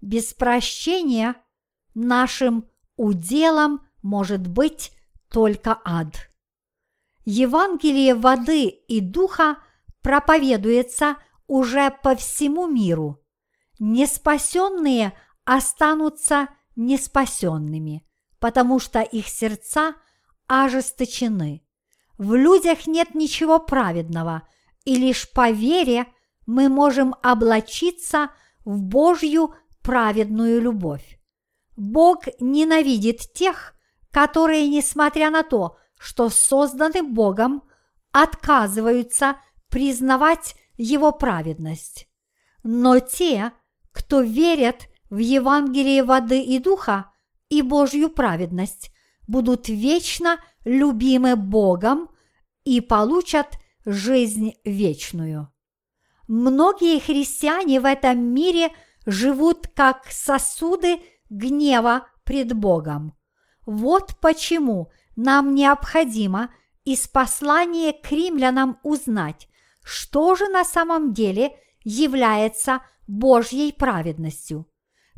Без 0.01 0.33
прощения 0.33 1.35
нашим 1.93 2.69
уделом 2.95 3.81
может 4.01 4.47
быть 4.47 4.91
только 5.29 5.79
ад. 5.85 6.29
Евангелие 7.25 8.15
воды 8.15 8.65
и 8.65 9.01
духа 9.01 9.59
проповедуется 10.01 11.17
уже 11.47 11.91
по 12.01 12.15
всему 12.15 12.67
миру. 12.67 13.21
Неспасенные 13.77 15.13
останутся 15.45 16.49
неспасенными, 16.75 18.05
потому 18.39 18.79
что 18.79 19.01
их 19.01 19.27
сердца 19.27 19.95
ожесточены. 20.47 21.63
В 22.17 22.33
людях 22.35 22.87
нет 22.87 23.15
ничего 23.15 23.59
праведного, 23.59 24.47
и 24.83 24.95
лишь 24.95 25.31
по 25.31 25.51
вере 25.51 26.07
мы 26.45 26.67
можем 26.67 27.15
облачиться 27.21 28.31
в 28.65 28.81
Божью 28.81 29.53
праведную 29.81 30.61
любовь. 30.61 31.19
Бог 31.77 32.25
ненавидит 32.39 33.31
тех, 33.33 33.73
которые, 34.11 34.67
несмотря 34.67 35.29
на 35.29 35.43
то, 35.43 35.77
что 35.97 36.29
созданы 36.29 37.03
Богом, 37.03 37.63
отказываются 38.11 39.37
признавать 39.69 40.55
Его 40.75 41.11
праведность. 41.11 42.07
Но 42.63 42.99
те, 42.99 43.51
кто 43.91 44.21
верят 44.21 44.87
в 45.09 45.17
Евангелие 45.17 46.03
воды 46.03 46.41
и 46.41 46.59
духа 46.59 47.11
и 47.49 47.61
Божью 47.61 48.09
праведность, 48.09 48.91
будут 49.27 49.69
вечно 49.69 50.37
любимы 50.65 51.35
Богом 51.35 52.09
и 52.63 52.81
получат 52.81 53.59
жизнь 53.85 54.53
вечную. 54.63 55.51
Многие 56.27 56.99
христиане 56.99 57.79
в 57.79 57.85
этом 57.85 58.19
мире 58.19 58.69
живут 59.05 59.67
как 59.67 60.05
сосуды 60.09 60.99
гнева 61.29 62.07
пред 62.23 62.53
Богом. 62.53 63.13
Вот 63.65 64.15
почему 64.19 64.91
нам 65.15 65.55
необходимо 65.55 66.51
из 66.85 67.07
послания 67.07 67.93
к 67.93 68.11
римлянам 68.11 68.79
узнать, 68.83 69.47
что 69.83 70.35
же 70.35 70.47
на 70.47 70.63
самом 70.65 71.13
деле 71.13 71.51
является 71.83 72.81
Божьей 73.07 73.71
праведностью. 73.73 74.67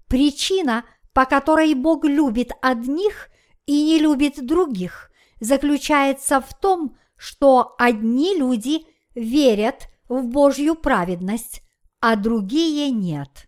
Причина, 0.07 0.86
по 1.14 1.26
которой 1.26 1.74
Бог 1.74 2.05
любит 2.05 2.51
одних 2.62 3.30
и 3.66 3.84
не 3.84 3.99
любит 3.99 4.45
других, 4.45 5.12
заключается 5.39 6.41
в 6.41 6.57
том, 6.57 6.97
что 7.18 7.76
одни 7.78 8.38
люди 8.38 8.86
верят 9.14 9.88
в 10.07 10.24
Божью 10.24 10.76
праведность, 10.76 11.62
а 11.99 12.16
другие 12.16 12.91
нет. 12.91 13.47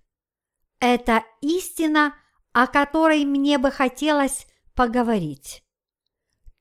Это 0.79 1.23
истина, 1.41 2.15
о 2.51 2.67
которой 2.67 3.25
мне 3.25 3.57
бы 3.57 3.71
хотелось 3.71 4.45
поговорить. 4.75 5.63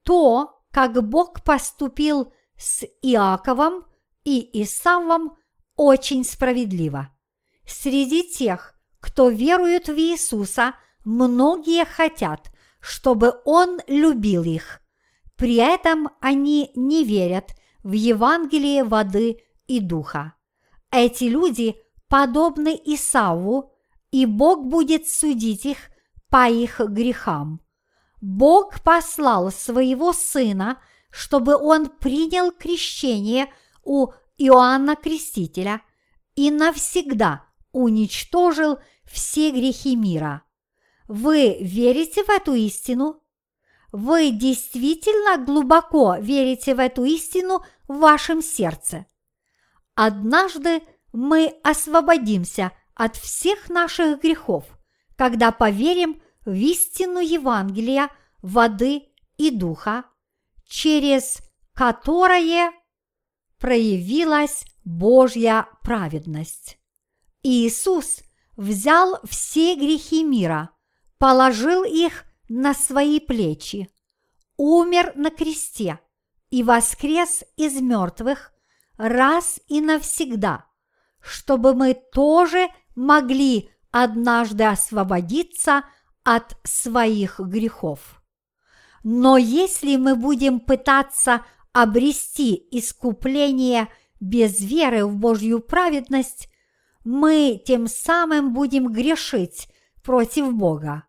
То, 0.05 0.63
как 0.71 1.07
Бог 1.07 1.45
поступил 1.45 2.33
с 2.57 2.85
Иаковом 3.03 3.85
и 4.25 4.63
Исавом, 4.63 5.37
очень 5.77 6.25
справедливо. 6.25 7.11
Среди 7.67 8.29
тех, 8.29 8.75
кто 9.01 9.29
верует 9.29 9.89
в 9.89 9.97
Иисуса, 9.97 10.75
многие 11.05 11.85
хотят, 11.85 12.51
чтобы 12.81 13.41
Он 13.45 13.81
любил 13.87 14.43
их. 14.45 14.81
При 15.37 15.57
этом 15.57 16.11
они 16.21 16.71
не 16.75 17.05
верят 17.05 17.53
в 17.83 17.93
Евангелие 17.93 18.85
воды 18.85 19.39
и 19.67 19.81
духа. 19.81 20.35
Эти 20.91 21.25
люди 21.25 21.77
подобны 22.09 22.79
Исаву, 22.85 23.73
и 24.11 24.27
Бог 24.27 24.67
будет 24.67 25.09
судить 25.09 25.65
их 25.65 25.79
по 26.29 26.49
их 26.49 26.81
грехам. 26.81 27.61
Бог 28.21 28.83
послал 28.83 29.51
своего 29.51 30.13
Сына, 30.13 30.81
чтобы 31.11 31.57
он 31.57 31.89
принял 31.89 32.53
крещение 32.53 33.53
у 33.83 34.13
Иоанна 34.39 34.97
Крестителя 34.97 35.83
и 36.35 36.51
навсегда 36.51 37.45
уничтожил 37.73 38.79
все 39.05 39.51
грехи 39.51 39.97
мира. 39.97 40.43
Вы 41.09 41.59
верите 41.61 42.25
в 42.25 42.29
эту 42.29 42.55
истину? 42.55 43.23
Вы 43.93 44.31
действительно 44.31 45.45
глубоко 45.45 46.17
верите 46.19 46.75
в 46.75 46.79
эту 46.79 47.05
истину 47.05 47.65
в 47.89 47.99
вашем 47.99 48.43
сердце. 48.43 49.07
Однажды 49.95 50.83
мы 51.13 51.55
освободимся 51.63 52.73
от 52.95 53.17
всех 53.17 53.69
наших 53.69 54.23
грехов, 54.23 54.65
когда 55.17 55.53
поверим 55.53 56.23
в 56.45 56.53
истину 56.53 57.21
Евангелия, 57.21 58.11
воды 58.41 59.03
и 59.37 59.51
духа, 59.51 60.05
через 60.67 61.39
которое 61.75 62.73
проявилась 63.59 64.65
Божья 64.85 65.69
праведность. 65.83 66.79
Иисус 67.43 68.21
взял 68.57 69.21
все 69.25 69.75
грехи 69.77 70.25
мира, 70.25 70.71
положил 71.23 71.85
их 71.85 72.25
на 72.49 72.75
свои 72.75 73.21
плечи, 73.21 73.89
умер 74.57 75.13
на 75.15 75.31
кресте 75.31 76.01
и 76.51 76.65
воскрес 76.65 77.45
из 77.57 77.81
мертвых 77.81 78.53
раз 78.97 79.61
и 79.69 79.81
навсегда, 79.81 80.67
чтобы 81.21 81.75
мы 81.75 81.95
тоже 81.95 82.67
могли 82.97 83.71
однажды 83.93 84.65
освободиться 84.65 85.85
от 86.25 86.57
своих 86.65 87.39
грехов. 87.39 88.21
Но 89.05 89.37
если 89.37 89.95
мы 89.95 90.17
будем 90.17 90.59
пытаться 90.59 91.47
обрести 91.73 92.67
искупление 92.73 93.87
без 94.19 94.59
веры 94.59 95.07
в 95.07 95.15
Божью 95.15 95.61
праведность, 95.61 96.49
мы 97.05 97.63
тем 97.65 97.87
самым 97.87 98.53
будем 98.53 98.93
грешить 98.93 99.69
против 100.03 100.53
Бога. 100.53 101.05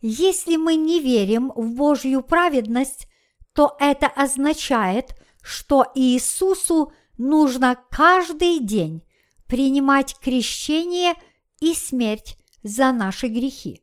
Если 0.00 0.56
мы 0.56 0.76
не 0.76 1.00
верим 1.00 1.52
в 1.54 1.74
Божью 1.74 2.22
праведность, 2.22 3.08
то 3.54 3.76
это 3.80 4.06
означает, 4.06 5.16
что 5.42 5.86
Иисусу 5.94 6.92
нужно 7.18 7.78
каждый 7.90 8.60
день 8.60 9.02
принимать 9.46 10.18
крещение 10.18 11.14
и 11.60 11.72
смерть 11.74 12.36
за 12.62 12.92
наши 12.92 13.28
грехи. 13.28 13.82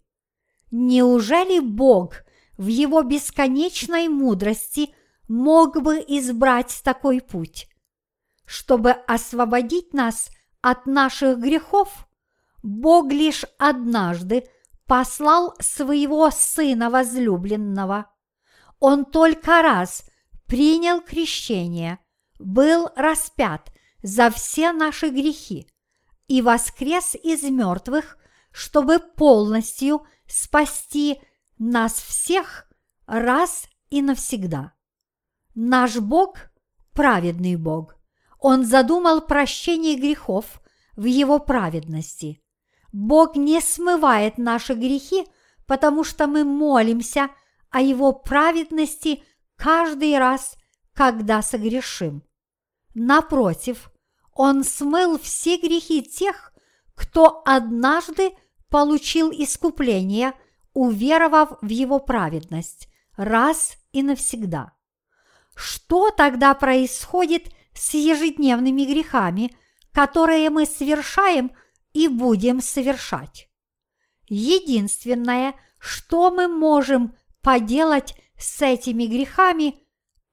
Неужели 0.71 1.59
Бог 1.59 2.23
в 2.57 2.67
его 2.67 3.01
бесконечной 3.01 4.07
мудрости 4.07 4.93
мог 5.27 5.81
бы 5.81 5.97
избрать 6.07 6.81
такой 6.83 7.21
путь? 7.21 7.67
Чтобы 8.45 8.91
освободить 8.91 9.93
нас 9.93 10.29
от 10.61 10.85
наших 10.85 11.39
грехов, 11.39 12.07
Бог 12.61 13.11
лишь 13.11 13.45
однажды 13.57 14.47
послал 14.85 15.55
своего 15.59 16.29
Сына 16.31 16.89
возлюбленного. 16.89 18.11
Он 18.79 19.05
только 19.05 19.61
раз 19.61 20.03
принял 20.45 21.01
крещение, 21.01 21.99
был 22.39 22.89
распят 22.95 23.71
за 24.01 24.29
все 24.29 24.73
наши 24.73 25.09
грехи 25.09 25.67
и 26.27 26.41
воскрес 26.41 27.15
из 27.15 27.43
мертвых, 27.43 28.17
чтобы 28.51 28.99
полностью 28.99 30.05
спасти 30.27 31.19
нас 31.57 31.93
всех 31.93 32.69
раз 33.07 33.67
и 33.89 34.01
навсегда. 34.01 34.73
Наш 35.55 35.97
Бог– 35.97 36.37
праведный 36.93 37.55
Бог. 37.55 37.95
Он 38.39 38.65
задумал 38.65 39.21
прощение 39.21 39.95
грехов 39.95 40.61
в 40.95 41.05
Его 41.05 41.39
праведности. 41.39 42.42
Бог 42.93 43.35
не 43.35 43.59
смывает 43.59 44.37
наши 44.37 44.75
грехи, 44.75 45.25
потому 45.65 46.03
что 46.03 46.27
мы 46.27 46.43
молимся 46.43 47.29
о 47.71 47.81
Его 47.81 48.13
праведности 48.13 49.23
каждый 49.55 50.17
раз, 50.19 50.55
когда 50.93 51.41
согрешим. 51.41 52.23
Напротив, 52.93 53.91
Он 54.31 54.63
смыл 54.63 55.17
все 55.17 55.57
грехи 55.57 56.03
тех, 56.03 56.53
кто 56.93 57.41
однажды 57.45 58.33
получил 58.69 59.31
искупление, 59.31 60.33
уверовав 60.73 61.57
в 61.61 61.67
Его 61.69 61.97
праведность 61.97 62.87
раз 63.17 63.75
и 63.91 64.03
навсегда. 64.03 64.73
Что 65.55 66.11
тогда 66.11 66.53
происходит 66.53 67.51
с 67.73 67.95
ежедневными 67.95 68.83
грехами, 68.83 69.51
которые 69.91 70.51
мы 70.51 70.67
совершаем– 70.67 71.51
и 71.93 72.07
будем 72.07 72.61
совершать. 72.61 73.49
Единственное, 74.27 75.55
что 75.79 76.31
мы 76.31 76.47
можем 76.47 77.15
поделать 77.41 78.15
с 78.37 78.61
этими 78.61 79.05
грехами, 79.05 79.75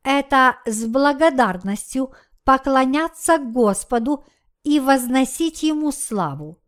это 0.03 0.59
с 0.65 0.85
благодарностью 0.87 2.15
поклоняться 2.45 3.39
Господу 3.39 4.25
и 4.63 4.81
возносить 4.81 5.63
Ему 5.63 5.93
славу. 5.93 6.59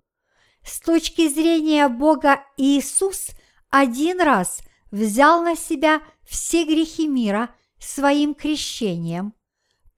С 0.63 0.81
точки 0.81 1.29
зрения 1.29 1.89
Бога 1.89 2.43
Иисус 2.57 3.29
один 3.71 4.21
раз 4.21 4.61
взял 4.91 5.43
на 5.43 5.57
себя 5.57 6.03
все 6.23 6.65
грехи 6.65 7.09
мира 7.09 7.55
своим 7.79 8.35
крещением, 8.35 9.35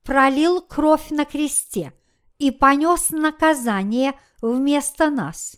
пролил 0.03 0.63
кровь 0.63 1.11
на 1.11 1.25
кресте 1.25 1.93
и 2.39 2.51
понес 2.51 3.11
наказание 3.11 4.19
вместо 4.41 5.11
нас. 5.11 5.57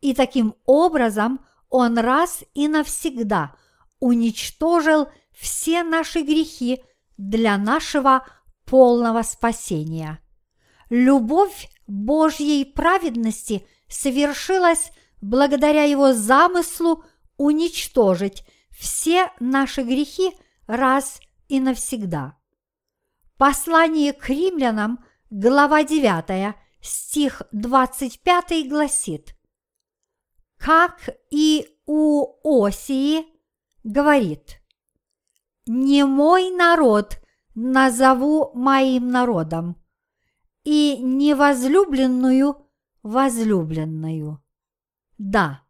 И 0.00 0.14
таким 0.14 0.54
образом 0.64 1.44
Он 1.68 1.98
раз 1.98 2.44
и 2.54 2.68
навсегда 2.68 3.54
уничтожил 4.00 5.08
все 5.32 5.82
наши 5.82 6.22
грехи 6.22 6.82
для 7.16 7.56
нашего 7.56 8.26
полного 8.64 9.22
спасения. 9.22 10.20
Любовь 10.90 11.68
Божьей 11.86 12.64
праведности 12.64 13.66
совершилась 13.88 14.90
благодаря 15.20 15.84
Его 15.84 16.12
замыслу 16.12 17.04
уничтожить 17.36 18.44
все 18.70 19.30
наши 19.40 19.82
грехи 19.82 20.32
раз 20.66 21.20
и 21.48 21.60
навсегда. 21.60 22.36
Послание 23.36 24.12
к 24.12 24.28
римлянам, 24.28 25.04
глава 25.32 25.82
9, 25.82 26.54
стих 26.82 27.42
25 27.52 28.68
гласит, 28.68 29.34
как 30.58 31.08
и 31.30 31.66
у 31.86 32.26
Осии 32.44 33.24
говорит, 33.82 34.60
«Не 35.66 36.04
мой 36.04 36.50
народ 36.50 37.16
назову 37.54 38.50
моим 38.52 39.08
народом, 39.08 39.82
и 40.64 40.98
невозлюбленную 40.98 42.66
возлюбленную». 43.02 44.44
Да, 45.16 45.62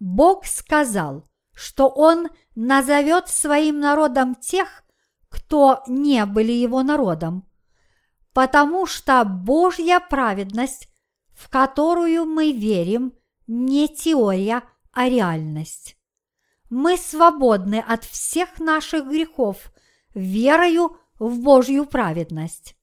Бог 0.00 0.44
сказал, 0.44 1.30
что 1.52 1.88
Он 1.88 2.30
назовет 2.56 3.28
своим 3.28 3.78
народом 3.78 4.34
тех, 4.34 4.82
кто 5.28 5.84
не 5.86 6.26
были 6.26 6.50
его 6.50 6.82
народом, 6.82 7.48
потому 8.34 8.84
что 8.84 9.24
Божья 9.24 10.00
праведность, 10.00 10.88
в 11.32 11.48
которую 11.48 12.26
мы 12.26 12.52
верим, 12.52 13.14
не 13.46 13.88
теория, 13.88 14.62
а 14.92 15.08
реальность. 15.08 15.96
Мы 16.68 16.96
свободны 16.96 17.76
от 17.76 18.04
всех 18.04 18.58
наших 18.58 19.06
грехов 19.06 19.72
верою 20.14 20.96
в 21.18 21.38
Божью 21.40 21.86
праведность. 21.86 22.76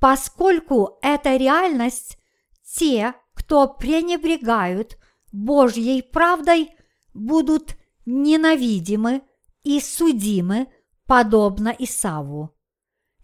Поскольку 0.00 0.98
это 1.02 1.36
реальность, 1.36 2.18
те, 2.64 3.14
кто 3.34 3.68
пренебрегают 3.68 4.98
Божьей 5.30 6.02
правдой, 6.02 6.70
будут 7.14 7.76
ненавидимы 8.06 9.22
и 9.62 9.80
судимы, 9.80 10.66
подобно 11.06 11.68
Исаву. 11.78 12.56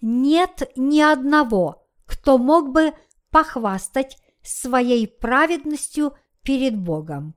Нет 0.09 0.70
ни 0.76 1.00
одного, 1.00 1.84
кто 2.07 2.38
мог 2.38 2.70
бы 2.70 2.94
похвастать 3.32 4.16
своей 4.40 5.09
праведностью 5.09 6.16
перед 6.42 6.78
Богом. 6.78 7.34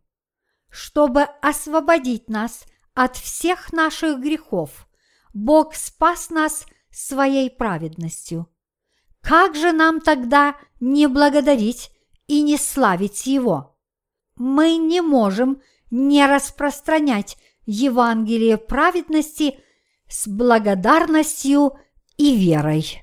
Чтобы 0.69 1.23
освободить 1.41 2.29
нас 2.29 2.65
от 2.93 3.17
всех 3.17 3.73
наших 3.73 4.19
грехов, 4.19 4.87
Бог 5.33 5.73
спас 5.73 6.29
нас 6.29 6.67
своей 6.91 7.49
праведностью. 7.49 8.47
Как 9.21 9.55
же 9.55 9.71
нам 9.71 9.99
тогда 9.99 10.55
не 10.79 11.07
благодарить 11.07 11.89
и 12.27 12.43
не 12.43 12.55
славить 12.55 13.25
Его? 13.25 13.79
Мы 14.35 14.77
не 14.77 15.01
можем 15.01 15.59
не 15.89 16.23
распространять 16.27 17.35
Евангелие 17.65 18.59
праведности 18.59 19.59
с 20.07 20.27
благодарностью 20.27 21.73
и 22.19 22.35
верой. 22.35 23.01